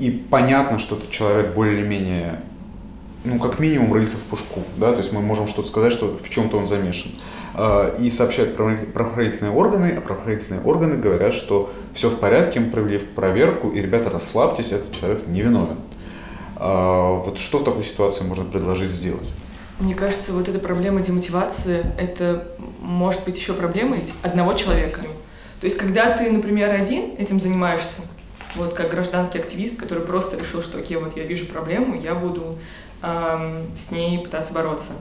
и 0.00 0.10
понятно, 0.10 0.78
что 0.78 0.96
этот 0.96 1.10
человек 1.10 1.54
более-менее, 1.54 2.40
ну, 3.24 3.38
как 3.38 3.58
минимум, 3.58 3.92
рыльца 3.92 4.16
в 4.16 4.22
пушку, 4.22 4.62
да, 4.76 4.92
то 4.92 4.98
есть 4.98 5.12
мы 5.12 5.20
можем 5.20 5.46
что-то 5.46 5.68
сказать, 5.68 5.92
что 5.92 6.18
в 6.22 6.28
чем-то 6.30 6.56
он 6.56 6.66
замешан. 6.66 7.12
А, 7.54 7.94
и 7.96 8.10
сообщают 8.10 8.56
правоохранительные 8.56 9.52
органы, 9.52 9.94
а 9.96 10.00
правоохранительные 10.00 10.62
органы 10.62 10.96
говорят, 10.96 11.34
что 11.34 11.72
все 11.94 12.08
в 12.08 12.18
порядке, 12.18 12.60
мы 12.60 12.70
провели 12.70 12.98
проверку, 12.98 13.70
и, 13.70 13.80
ребята, 13.80 14.08
расслабьтесь, 14.10 14.72
этот 14.72 14.98
человек 14.98 15.26
не 15.26 15.42
виновен. 15.42 15.76
А, 16.56 17.14
вот 17.14 17.38
что 17.38 17.58
в 17.58 17.64
такой 17.64 17.84
ситуации 17.84 18.24
можно 18.24 18.44
предложить 18.44 18.90
сделать? 18.90 19.28
Мне 19.80 19.94
кажется, 19.94 20.32
вот 20.32 20.48
эта 20.48 20.58
проблема 20.58 21.00
демотивации, 21.00 21.84
это 21.98 22.48
может 22.80 23.24
быть 23.24 23.36
еще 23.36 23.54
проблемой 23.54 24.04
одного 24.22 24.52
человека. 24.52 25.00
То 25.60 25.64
есть, 25.64 25.76
когда 25.76 26.16
ты, 26.16 26.30
например, 26.30 26.70
один 26.70 27.14
этим 27.18 27.40
занимаешься, 27.40 28.02
вот 28.56 28.74
как 28.74 28.90
гражданский 28.90 29.38
активист, 29.38 29.78
который 29.78 30.04
просто 30.04 30.36
решил, 30.36 30.62
что 30.62 30.78
окей, 30.78 30.96
вот 30.96 31.16
я 31.16 31.24
вижу 31.24 31.46
проблему, 31.46 31.98
я 32.00 32.14
буду 32.14 32.58
эм, 33.02 33.66
с 33.76 33.90
ней 33.90 34.18
пытаться 34.18 34.52
бороться. 34.52 34.92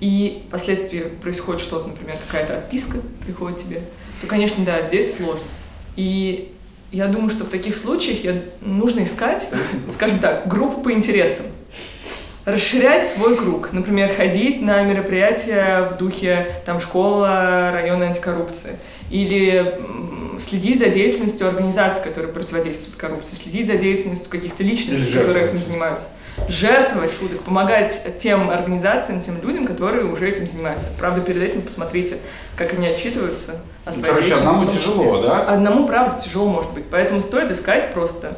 И 0.00 0.44
впоследствии 0.48 1.00
происходит 1.00 1.62
что-то, 1.62 1.88
например, 1.88 2.16
какая-то 2.26 2.58
отписка 2.58 2.98
приходит 3.24 3.62
тебе, 3.62 3.82
то, 4.20 4.26
конечно, 4.26 4.64
да, 4.64 4.82
здесь 4.82 5.16
сложно. 5.16 5.44
И 5.96 6.52
я 6.90 7.06
думаю, 7.06 7.30
что 7.30 7.44
в 7.44 7.48
таких 7.48 7.76
случаях 7.76 8.24
я, 8.24 8.42
нужно 8.60 9.04
искать, 9.04 9.48
скажем 9.92 10.18
так, 10.18 10.48
группу 10.48 10.80
по 10.80 10.92
интересам. 10.92 11.46
Расширять 12.44 13.08
свой 13.12 13.36
круг. 13.36 13.72
Например, 13.72 14.12
ходить 14.14 14.60
на 14.60 14.82
мероприятия 14.82 15.88
в 15.88 15.96
духе 15.96 16.62
там, 16.66 16.80
школа 16.80 17.70
района 17.72 18.06
антикоррупции. 18.06 18.78
Или 19.10 19.78
следить 20.40 20.78
за 20.78 20.86
деятельностью 20.86 21.48
организаций, 21.48 22.02
которые 22.02 22.32
противодействуют 22.32 22.96
коррупции, 22.96 23.36
следить 23.36 23.66
за 23.66 23.74
деятельностью 23.74 24.30
каких-то 24.30 24.62
личностей, 24.62 25.12
которые 25.12 25.46
этим 25.46 25.58
занимаются. 25.58 26.08
Жертвовать 26.48 27.12
шуток, 27.12 27.42
помогать 27.42 28.18
тем 28.20 28.50
организациям, 28.50 29.22
тем 29.22 29.40
людям, 29.42 29.66
которые 29.66 30.06
уже 30.06 30.30
этим 30.30 30.48
занимаются. 30.48 30.88
Правда, 30.98 31.20
перед 31.20 31.42
этим 31.42 31.62
посмотрите, 31.62 32.16
как 32.56 32.72
они 32.72 32.86
отчитываются 32.86 33.60
о 33.84 33.90
ну, 33.90 33.96
своей 33.96 34.14
Короче, 34.14 34.34
одному 34.34 34.66
тяжело, 34.66 35.22
да? 35.22 35.42
Одному, 35.46 35.86
правда, 35.86 36.20
тяжело 36.22 36.46
может 36.46 36.72
быть. 36.72 36.84
Поэтому 36.90 37.20
стоит 37.20 37.50
искать 37.50 37.92
просто 37.92 38.36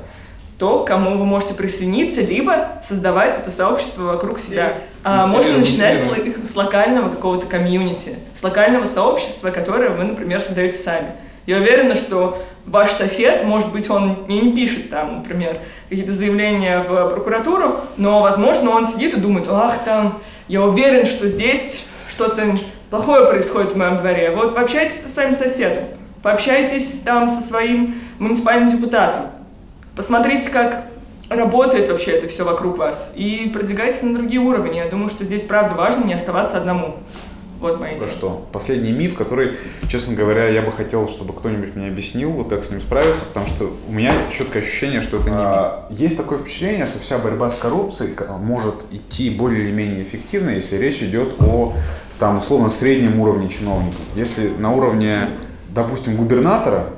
то, 0.58 0.84
к 0.84 0.88
кому 0.88 1.18
вы 1.18 1.24
можете 1.24 1.54
присоединиться, 1.54 2.20
либо 2.20 2.82
создавать 2.86 3.38
это 3.38 3.50
сообщество 3.50 4.04
вокруг 4.04 4.38
себя. 4.38 4.74
А 5.02 5.26
можно 5.26 5.58
начинать 5.58 6.00
с, 6.00 6.52
с 6.52 6.56
локального 6.56 7.10
какого-то 7.10 7.46
комьюнити, 7.46 8.16
с 8.38 8.42
локального 8.42 8.86
сообщества, 8.86 9.50
которое 9.50 9.90
вы, 9.90 10.04
например, 10.04 10.40
создаете 10.40 10.78
сами. 10.78 11.12
Я 11.46 11.58
уверена, 11.58 11.94
что 11.94 12.42
ваш 12.66 12.92
сосед, 12.92 13.44
может 13.44 13.72
быть, 13.72 13.90
он 13.90 14.24
не, 14.28 14.40
не 14.40 14.52
пишет 14.52 14.90
там, 14.90 15.18
например, 15.18 15.58
какие-то 15.88 16.12
заявления 16.12 16.80
в 16.80 17.10
прокуратуру, 17.10 17.80
но, 17.96 18.20
возможно, 18.20 18.70
он 18.70 18.86
сидит 18.86 19.14
и 19.14 19.20
думает, 19.20 19.46
ах, 19.50 19.84
там, 19.84 20.20
я 20.48 20.62
уверен, 20.62 21.06
что 21.06 21.28
здесь 21.28 21.86
что-то 22.08 22.54
плохое 22.88 23.26
происходит 23.26 23.72
в 23.72 23.76
моем 23.76 23.98
дворе. 23.98 24.30
Вот 24.30 24.54
пообщайтесь 24.54 25.02
со 25.02 25.08
своим 25.08 25.36
соседом, 25.36 25.84
пообщайтесь 26.22 27.00
там 27.04 27.28
со 27.28 27.42
своим 27.42 27.96
муниципальным 28.18 28.70
депутатом, 28.70 29.26
посмотрите, 29.94 30.48
как 30.48 30.86
работает 31.28 31.90
вообще 31.90 32.12
это 32.12 32.28
все 32.28 32.44
вокруг 32.44 32.78
вас, 32.78 33.12
и 33.14 33.50
продвигайтесь 33.52 34.02
на 34.02 34.14
другие 34.14 34.40
уровни. 34.40 34.76
Я 34.76 34.88
думаю, 34.88 35.10
что 35.10 35.24
здесь, 35.24 35.42
правда, 35.42 35.74
важно 35.74 36.04
не 36.04 36.14
оставаться 36.14 36.56
одному. 36.56 36.96
Вот 37.64 37.80
моя 37.80 37.96
идея. 37.96 38.10
что? 38.10 38.46
Последний 38.52 38.92
миф, 38.92 39.14
который, 39.14 39.56
честно 39.88 40.14
говоря, 40.14 40.48
я 40.50 40.60
бы 40.60 40.70
хотел, 40.70 41.08
чтобы 41.08 41.32
кто-нибудь 41.32 41.74
мне 41.74 41.88
объяснил, 41.88 42.30
вот 42.30 42.50
как 42.50 42.62
с 42.62 42.70
ним 42.70 42.82
справиться, 42.82 43.24
потому 43.24 43.46
что 43.46 43.72
у 43.88 43.90
меня 43.90 44.12
четкое 44.30 44.62
ощущение, 44.62 45.00
что 45.00 45.16
это 45.16 45.30
не 45.30 45.36
а, 45.38 45.86
Есть 45.88 46.18
такое 46.18 46.36
впечатление, 46.36 46.84
что 46.84 46.98
вся 46.98 47.16
борьба 47.16 47.50
с 47.50 47.56
коррупцией 47.56 48.14
может 48.38 48.84
идти 48.92 49.30
более 49.30 49.64
или 49.64 49.72
менее 49.72 50.02
эффективно, 50.02 50.50
если 50.50 50.76
речь 50.76 51.02
идет 51.02 51.40
о, 51.40 51.72
там, 52.18 52.36
условно, 52.36 52.68
среднем 52.68 53.18
уровне 53.18 53.48
чиновников. 53.48 54.02
Если 54.14 54.48
на 54.58 54.74
уровне, 54.74 55.30
допустим, 55.70 56.16
губернатора 56.16 56.90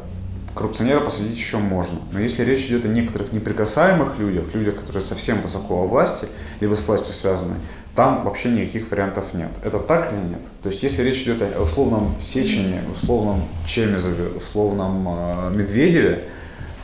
коррупционера 0.56 1.00
посадить 1.00 1.36
еще 1.36 1.58
можно. 1.58 2.00
Но 2.12 2.18
если 2.18 2.42
речь 2.42 2.66
идет 2.66 2.84
о 2.86 2.88
некоторых 2.88 3.32
неприкасаемых 3.32 4.18
людях, 4.18 4.54
людях, 4.54 4.76
которые 4.76 5.02
совсем 5.02 5.42
высоко 5.42 5.82
во 5.82 5.86
власти, 5.86 6.26
либо 6.60 6.74
с 6.74 6.88
властью 6.88 7.12
связаны, 7.12 7.56
там 7.94 8.24
вообще 8.24 8.50
никаких 8.50 8.90
вариантов 8.90 9.34
нет. 9.34 9.50
Это 9.62 9.78
так 9.78 10.12
или 10.12 10.20
нет? 10.20 10.42
То 10.62 10.70
есть 10.70 10.82
если 10.82 11.02
речь 11.02 11.22
идет 11.22 11.42
о 11.42 11.62
условном 11.62 12.18
Сечине, 12.18 12.82
условном 12.94 13.44
Чемезове, 13.66 14.28
условном 14.36 15.06
э, 15.08 15.50
Медведеве, 15.54 16.24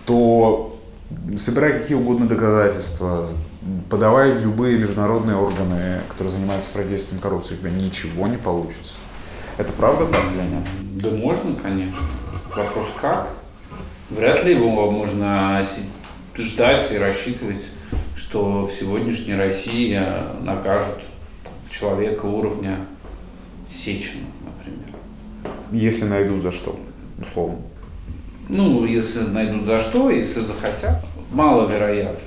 то 0.04 0.78
собирай 1.38 1.80
какие 1.80 1.96
угодно 1.96 2.28
доказательства, 2.28 3.28
подавай 3.90 4.36
любые 4.38 4.78
международные 4.78 5.36
органы, 5.36 6.00
которые 6.08 6.32
занимаются 6.32 6.70
противодействием 6.70 7.20
коррупции, 7.20 7.54
у 7.54 7.56
тебя 7.58 7.70
ничего 7.70 8.26
не 8.26 8.36
получится. 8.36 8.94
Это 9.56 9.72
правда 9.72 10.06
так 10.06 10.24
или 10.32 10.42
нет? 10.42 11.02
Да 11.02 11.10
можно, 11.10 11.54
конечно. 11.54 12.00
Вопрос 12.54 12.88
как? 13.00 13.41
Вряд 14.16 14.44
ли 14.44 14.54
его 14.54 14.90
можно 14.90 15.66
ждать 16.36 16.92
и 16.92 16.98
рассчитывать, 16.98 17.62
что 18.14 18.64
в 18.64 18.72
сегодняшней 18.72 19.34
России 19.34 20.00
накажут 20.42 20.98
человека 21.70 22.26
уровня 22.26 22.86
Сечина, 23.70 24.26
например. 24.44 24.94
Если 25.72 26.04
найдут 26.04 26.42
за 26.42 26.52
что, 26.52 26.78
условно. 27.18 27.58
Ну, 28.48 28.84
если 28.84 29.20
найдут 29.20 29.64
за 29.64 29.80
что, 29.80 30.10
если 30.10 30.40
захотят, 30.40 31.04
маловероятно. 31.30 32.18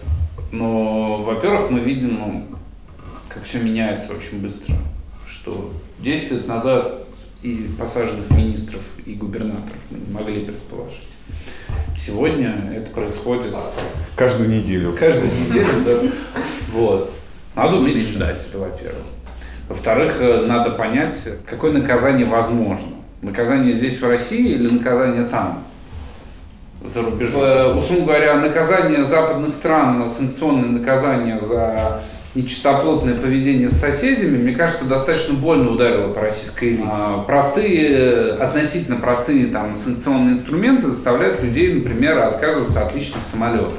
Но, 0.51 1.21
во-первых, 1.21 1.69
мы 1.69 1.81
видим, 1.81 2.15
ну, 2.15 2.45
как 3.29 3.43
все 3.43 3.59
меняется 3.59 4.13
очень 4.13 4.41
быстро. 4.41 4.75
Что 5.27 5.71
10 5.99 6.31
лет 6.31 6.47
назад 6.47 7.05
и 7.43 7.69
посаженных 7.77 8.31
министров, 8.31 8.81
и 9.05 9.13
губернаторов 9.13 9.81
мы 9.91 9.99
не 9.99 10.11
могли 10.11 10.45
предположить. 10.45 11.09
Сегодня 11.97 12.55
это 12.75 12.89
происходит... 12.91 13.53
Каждую 14.15 14.49
неделю. 14.49 14.95
Каждую 14.97 15.27
неделю, 15.27 15.67
да. 15.85 16.41
Вот. 16.71 17.11
Надо 17.55 17.77
уметь 17.77 17.99
ждать, 17.99 18.37
это 18.49 18.59
во-первых. 18.59 19.03
Во-вторых, 19.67 20.17
э, 20.19 20.45
надо 20.45 20.71
понять, 20.71 21.15
какое 21.45 21.71
наказание 21.71 22.25
возможно. 22.25 22.95
Наказание 23.21 23.73
здесь, 23.73 23.99
в 23.99 24.07
России, 24.07 24.53
или 24.53 24.69
наказание 24.69 25.25
там, 25.25 25.63
за 26.83 27.01
рубежом. 27.01 27.41
Э, 27.41 27.73
условно 27.73 28.05
говоря, 28.05 28.35
наказание 28.35 29.05
западных 29.05 29.55
стран, 29.55 30.07
санкционные 30.09 30.69
наказания 30.69 31.39
за 31.39 32.01
нечистоплотное 32.35 33.15
поведение 33.15 33.69
с 33.69 33.79
соседями, 33.79 34.37
мне 34.37 34.53
кажется, 34.53 34.83
достаточно 34.85 35.33
больно 35.35 35.71
ударило 35.71 36.11
по 36.13 36.21
российской 36.21 36.71
элите. 36.71 36.89
А, 36.91 37.23
простые, 37.23 38.33
относительно 38.33 38.97
простые 38.97 39.47
там, 39.47 39.75
санкционные 39.75 40.35
инструменты 40.35 40.87
заставляют 40.87 41.41
людей, 41.41 41.73
например, 41.73 42.19
отказываться 42.19 42.81
от 42.81 42.93
личных 42.93 43.25
самолетов. 43.25 43.73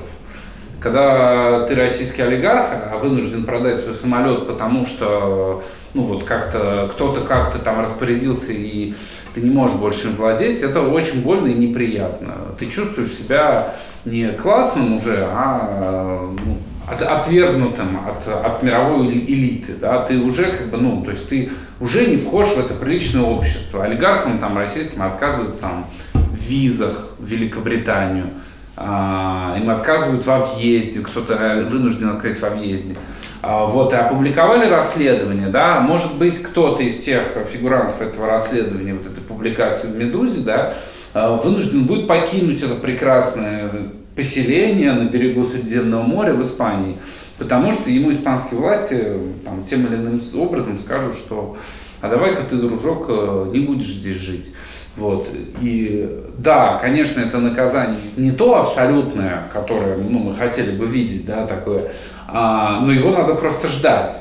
Когда 0.81 1.67
ты 1.67 1.75
российский 1.75 2.23
олигарх, 2.23 2.69
а 2.91 2.99
вынужден 2.99 3.45
продать 3.45 3.81
свой 3.81 3.95
самолет, 3.95 4.47
потому 4.47 4.87
что 4.87 5.63
ну 5.95 6.03
вот 6.03 6.25
как-то 6.25 6.91
кто-то 6.95 7.23
как-то 7.23 7.59
там 7.59 7.81
распорядился 7.81 8.53
и 8.53 8.95
ты 9.35 9.41
не 9.41 9.51
можешь 9.51 9.77
больше 9.77 10.09
им 10.09 10.17
владеть, 10.17 10.63
это 10.63 10.81
очень 10.81 11.23
больно 11.23 11.49
и 11.49 11.55
неприятно. 11.55 12.35
Ты 12.59 12.67
чувствуешь 12.71 13.11
себя 13.11 13.75
не 14.05 14.31
классным 14.33 14.97
уже, 14.97 15.27
а 15.31 16.31
ну, 16.45 16.57
от, 16.89 17.03
отвергнутым 17.03 17.99
от, 18.07 18.29
от 18.29 18.63
мировой 18.63 19.13
элиты, 19.13 19.75
да, 19.75 20.05
ты 20.05 20.19
уже 20.19 20.45
как 20.53 20.69
бы, 20.69 20.79
ну, 20.79 21.03
то 21.05 21.11
есть 21.11 21.29
ты 21.29 21.51
уже 21.81 22.07
не 22.07 22.17
вхож 22.17 22.49
в 22.49 22.59
это 22.59 22.75
приличное 22.75 23.23
общество. 23.23 23.85
Олигархам 23.85 24.39
там 24.39 24.57
российским 24.57 25.03
отказывают 25.03 25.61
там 25.61 25.87
в 26.15 26.43
визах 26.49 27.11
в 27.19 27.27
Великобританию, 27.27 28.31
а, 28.77 29.57
им 29.59 29.69
отказывают 29.71 30.25
во 30.27 30.39
въезде, 30.39 31.01
кто-то 31.01 31.67
вынужден 31.69 32.11
открыть 32.11 32.41
во 32.41 32.51
въезде. 32.51 32.95
А, 33.43 33.65
вот, 33.65 33.93
и 33.93 33.97
опубликовали 33.97 34.69
расследование, 34.69 35.49
да, 35.49 35.81
может 35.81 36.17
быть, 36.17 36.43
кто-то 36.43 36.83
из 36.83 36.99
тех 37.01 37.23
фигурантов 37.53 38.01
этого 38.01 38.27
расследования, 38.27 38.95
вот 38.95 39.07
этой 39.07 39.23
публикации 39.23 39.89
в 39.89 39.97
«Медузе», 39.97 40.41
да, 40.41 40.75
а, 41.15 41.37
вынужден 41.37 41.85
будет 41.85 42.07
покинуть 42.07 42.63
это 42.63 42.75
прекрасное 42.75 43.71
поселение 44.17 44.93
на 44.95 45.05
берегу 45.05 45.45
Средиземного 45.45 46.03
моря 46.03 46.33
в 46.33 46.43
Испании, 46.43 46.97
потому 47.39 47.73
что 47.75 47.91
ему 47.91 48.11
испанские 48.11 48.59
власти 48.59 49.05
там, 49.45 49.65
тем 49.65 49.87
или 49.87 49.97
иным 49.97 50.21
образом 50.35 50.79
скажут, 50.79 51.15
что 51.15 51.57
а 52.01 52.09
давай-ка 52.09 52.43
ты, 52.43 52.57
дружок, 52.57 53.07
э, 53.09 53.51
не 53.53 53.61
будешь 53.61 53.89
здесь 53.89 54.19
жить. 54.19 54.55
Вот. 54.97 55.29
И 55.61 56.25
да, 56.39 56.79
конечно, 56.81 57.21
это 57.21 57.39
наказание 57.39 57.99
не 58.17 58.33
то 58.33 58.61
абсолютное, 58.61 59.45
которое 59.53 59.97
ну, 59.97 60.19
мы 60.19 60.35
хотели 60.35 60.75
бы 60.75 60.87
видеть, 60.87 61.27
да, 61.27 61.47
такое, 61.47 61.91
а, 62.27 62.81
но 62.81 62.93
его 62.93 63.11
надо 63.11 63.35
просто 63.35 63.69
ждать. 63.69 64.13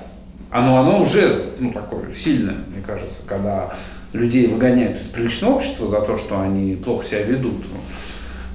Оно, 0.52 0.80
оно 0.80 1.02
уже 1.02 1.46
ну, 1.60 1.72
такое 1.72 2.12
сильное, 2.12 2.58
мне 2.74 2.84
кажется, 2.86 3.18
когда 3.26 3.74
людей 4.14 4.48
выгоняют 4.48 5.02
из 5.02 5.06
приличного 5.08 5.56
общества 5.56 5.88
за 5.88 6.02
то, 6.02 6.18
что 6.18 6.40
они 6.42 6.76
плохо 6.76 7.06
себя 7.06 7.24
ведут 7.24 7.66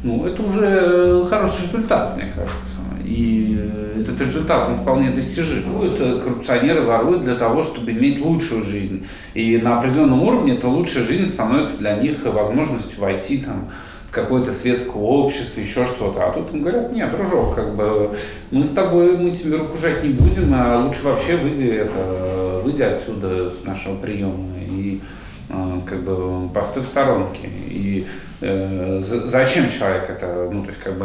ну, 0.02 0.26
это 0.26 0.42
уже 0.42 1.26
хороший 1.28 1.64
результат, 1.64 2.16
мне 2.16 2.32
кажется. 2.34 2.80
И 3.04 3.58
этот 4.00 4.20
результат, 4.20 4.68
он 4.68 4.76
вполне 4.76 5.10
достижим. 5.10 5.82
Это 5.82 6.20
коррупционеры 6.20 6.82
воруют 6.82 7.22
для 7.22 7.34
того, 7.34 7.62
чтобы 7.62 7.90
иметь 7.92 8.20
лучшую 8.20 8.64
жизнь. 8.64 9.06
И 9.34 9.58
на 9.58 9.78
определенном 9.78 10.22
уровне 10.22 10.54
эта 10.54 10.68
лучшая 10.68 11.04
жизнь 11.04 11.30
становится 11.30 11.78
для 11.78 11.96
них 11.96 12.24
возможностью 12.24 12.98
войти 13.00 13.38
там, 13.38 13.70
в 14.08 14.12
какое-то 14.12 14.52
светское 14.52 15.02
общество, 15.02 15.60
еще 15.60 15.86
что-то. 15.86 16.26
А 16.26 16.32
тут 16.32 16.52
им 16.52 16.62
говорят, 16.62 16.92
нет, 16.92 17.10
дружок, 17.10 17.54
как 17.54 17.76
бы 17.76 18.16
мы 18.50 18.64
с 18.64 18.70
тобой, 18.70 19.16
мы 19.16 19.30
тебе 19.32 19.56
руку 19.56 19.78
жать 19.78 20.02
не 20.02 20.10
будем, 20.10 20.52
а 20.54 20.84
лучше 20.84 21.04
вообще 21.04 21.36
выйди, 21.36 21.68
это, 21.68 22.60
выйди 22.64 22.82
отсюда 22.82 23.50
с 23.50 23.64
нашего 23.64 23.96
приема 23.96 24.56
и 24.58 25.00
а, 25.48 25.80
как 25.86 26.02
бы 26.02 26.48
постой 26.48 26.82
в 26.82 26.86
сторонке. 26.86 27.48
И 27.68 28.06
э, 28.06 28.29
зачем 28.40 29.68
человек 29.68 30.08
это, 30.08 30.48
ну, 30.50 30.62
то 30.62 30.70
есть, 30.70 30.80
как 30.80 30.96
бы, 30.96 31.04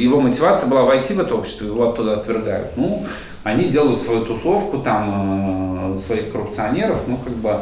его 0.00 0.20
мотивация 0.20 0.68
была 0.68 0.82
войти 0.82 1.14
в 1.14 1.20
это 1.20 1.34
общество, 1.34 1.66
его 1.66 1.88
оттуда 1.88 2.14
отвергают. 2.14 2.76
Ну, 2.76 3.06
они 3.44 3.68
делают 3.68 4.00
свою 4.02 4.24
тусовку, 4.24 4.78
там, 4.78 5.94
э, 5.94 5.98
своих 5.98 6.32
коррупционеров, 6.32 7.02
ну, 7.06 7.18
как 7.18 7.34
бы, 7.34 7.60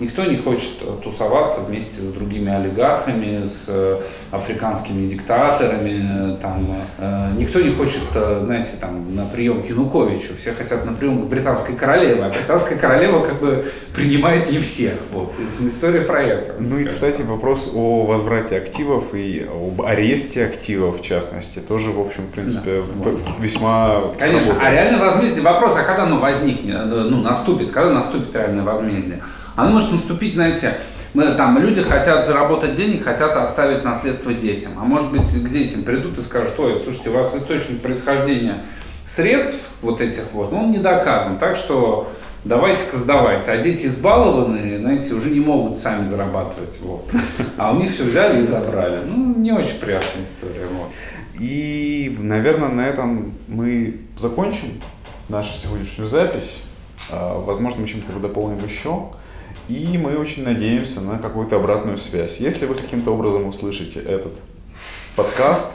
Никто 0.00 0.24
не 0.24 0.36
хочет 0.36 1.02
тусоваться 1.02 1.60
вместе 1.60 2.00
с 2.00 2.12
другими 2.12 2.52
олигархами, 2.52 3.46
с 3.46 3.64
э, 3.66 4.00
африканскими 4.30 5.04
диктаторами. 5.06 6.36
Там, 6.40 6.76
э, 6.98 7.30
никто 7.36 7.60
не 7.60 7.70
хочет, 7.70 8.02
э, 8.14 8.42
знаете, 8.44 8.70
там, 8.80 9.16
на 9.16 9.24
прием 9.24 9.64
к 9.64 9.66
Януковичу. 9.66 10.34
Все 10.40 10.52
хотят 10.52 10.86
на 10.86 10.92
прием 10.92 11.18
к 11.18 11.28
британской 11.28 11.74
королеве. 11.74 12.22
А 12.22 12.28
британская 12.28 12.76
королева 12.76 13.24
как 13.24 13.40
бы 13.40 13.64
принимает 13.92 14.52
не 14.52 14.60
всех. 14.60 14.94
Вот. 15.12 15.32
История 15.60 16.02
про 16.02 16.22
это. 16.22 16.54
Ну 16.60 16.78
и, 16.78 16.84
кстати, 16.84 17.22
вопрос 17.22 17.72
о 17.74 18.06
возврате 18.06 18.56
активов 18.56 19.14
и 19.14 19.48
об 19.50 19.82
аресте 19.82 20.44
активов, 20.44 21.00
в 21.00 21.04
частности, 21.04 21.58
тоже, 21.58 21.90
в 21.90 22.00
общем, 22.00 22.22
в 22.24 22.30
принципе, 22.30 22.84
да. 23.04 23.10
весьма... 23.40 24.12
Конечно. 24.16 24.52
Работает. 24.52 24.62
А 24.62 24.70
реальное 24.70 25.00
возмездие, 25.00 25.42
вопрос, 25.42 25.74
а 25.76 25.82
когда 25.82 26.04
оно 26.04 26.20
возникнет, 26.20 26.86
ну, 26.86 27.20
наступит, 27.20 27.70
когда 27.70 27.90
наступит 27.90 28.32
реальное 28.36 28.62
возмездие? 28.62 29.20
Оно 29.58 29.72
может 29.72 29.90
наступить, 29.90 30.34
знаете, 30.34 30.76
мы, 31.14 31.34
там 31.34 31.58
люди 31.58 31.82
хотят 31.82 32.28
заработать 32.28 32.74
денег, 32.74 33.02
хотят 33.02 33.36
оставить 33.36 33.82
наследство 33.82 34.32
детям. 34.32 34.70
А 34.78 34.84
может 34.84 35.10
быть, 35.10 35.22
к 35.22 35.48
детям 35.48 35.82
придут 35.82 36.16
и 36.16 36.22
скажут, 36.22 36.54
ой, 36.60 36.78
слушайте, 36.78 37.10
у 37.10 37.14
вас 37.14 37.34
источник 37.34 37.82
происхождения 37.82 38.62
средств 39.04 39.70
вот 39.82 40.00
этих 40.00 40.32
вот, 40.32 40.52
он 40.52 40.70
не 40.70 40.78
доказан. 40.78 41.38
Так 41.38 41.56
что 41.56 42.08
давайте-ка 42.44 42.98
сдавайте. 42.98 43.50
А 43.50 43.56
дети 43.56 43.86
избалованные, 43.86 44.78
знаете, 44.78 45.12
уже 45.14 45.30
не 45.30 45.40
могут 45.40 45.80
сами 45.80 46.04
зарабатывать. 46.04 46.78
Вот. 46.80 47.10
А 47.56 47.72
у 47.72 47.80
них 47.80 47.92
все 47.92 48.04
взяли 48.04 48.44
и 48.44 48.46
забрали. 48.46 49.00
Ну, 49.04 49.34
не 49.34 49.50
очень 49.50 49.80
приятная 49.80 50.22
история. 50.22 50.66
Вот. 50.70 50.92
И, 51.40 52.16
наверное, 52.20 52.68
на 52.68 52.86
этом 52.86 53.34
мы 53.48 54.02
закончим 54.16 54.80
нашу 55.28 55.58
сегодняшнюю 55.58 56.08
запись. 56.08 56.62
А, 57.10 57.40
возможно, 57.40 57.80
мы 57.80 57.88
чем-то 57.88 58.12
дополним 58.20 58.64
еще. 58.64 59.08
И 59.68 59.98
мы 59.98 60.16
очень 60.16 60.44
надеемся 60.44 61.02
на 61.02 61.18
какую-то 61.18 61.56
обратную 61.56 61.98
связь. 61.98 62.38
Если 62.38 62.64
вы 62.64 62.74
каким-то 62.74 63.10
образом 63.12 63.46
услышите 63.46 64.00
этот 64.00 64.32
подкаст, 65.14 65.74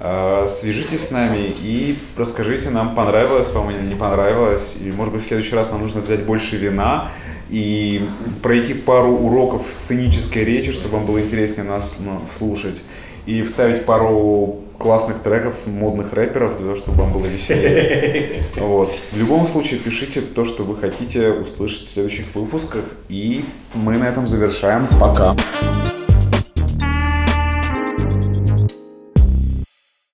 э, 0.00 0.46
свяжитесь 0.48 1.08
с 1.08 1.10
нами 1.10 1.52
и 1.62 1.98
расскажите 2.16 2.70
нам, 2.70 2.94
понравилось 2.94 3.52
вам 3.52 3.70
или 3.70 3.82
не 3.82 3.94
понравилось. 3.94 4.78
И, 4.80 4.90
может 4.92 5.12
быть, 5.12 5.24
в 5.24 5.26
следующий 5.26 5.54
раз 5.54 5.70
нам 5.70 5.82
нужно 5.82 6.00
взять 6.00 6.24
больше 6.24 6.56
вина 6.56 7.10
и 7.50 8.08
пройти 8.42 8.72
пару 8.72 9.10
уроков 9.10 9.66
сценической 9.70 10.44
речи, 10.44 10.72
чтобы 10.72 10.96
вам 10.96 11.06
было 11.06 11.20
интереснее 11.20 11.64
нас 11.64 11.96
ну, 11.98 12.26
слушать. 12.26 12.80
И 13.26 13.42
вставить 13.42 13.84
пару 13.84 14.60
классных 14.78 15.20
треков 15.22 15.54
модных 15.66 16.12
рэперов 16.12 16.56
для 16.58 16.66
того, 16.66 16.76
чтобы 16.76 17.02
вам 17.02 17.12
было 17.12 17.26
веселее. 17.26 18.44
Вот. 18.56 18.92
В 19.12 19.18
любом 19.18 19.46
случае, 19.46 19.80
пишите 19.80 20.20
то, 20.20 20.44
что 20.44 20.62
вы 20.64 20.76
хотите 20.76 21.30
услышать 21.30 21.88
в 21.88 21.90
следующих 21.90 22.34
выпусках. 22.34 22.84
И 23.08 23.44
мы 23.74 23.96
на 23.98 24.04
этом 24.04 24.26
завершаем. 24.26 24.86
Пока. 25.00 25.36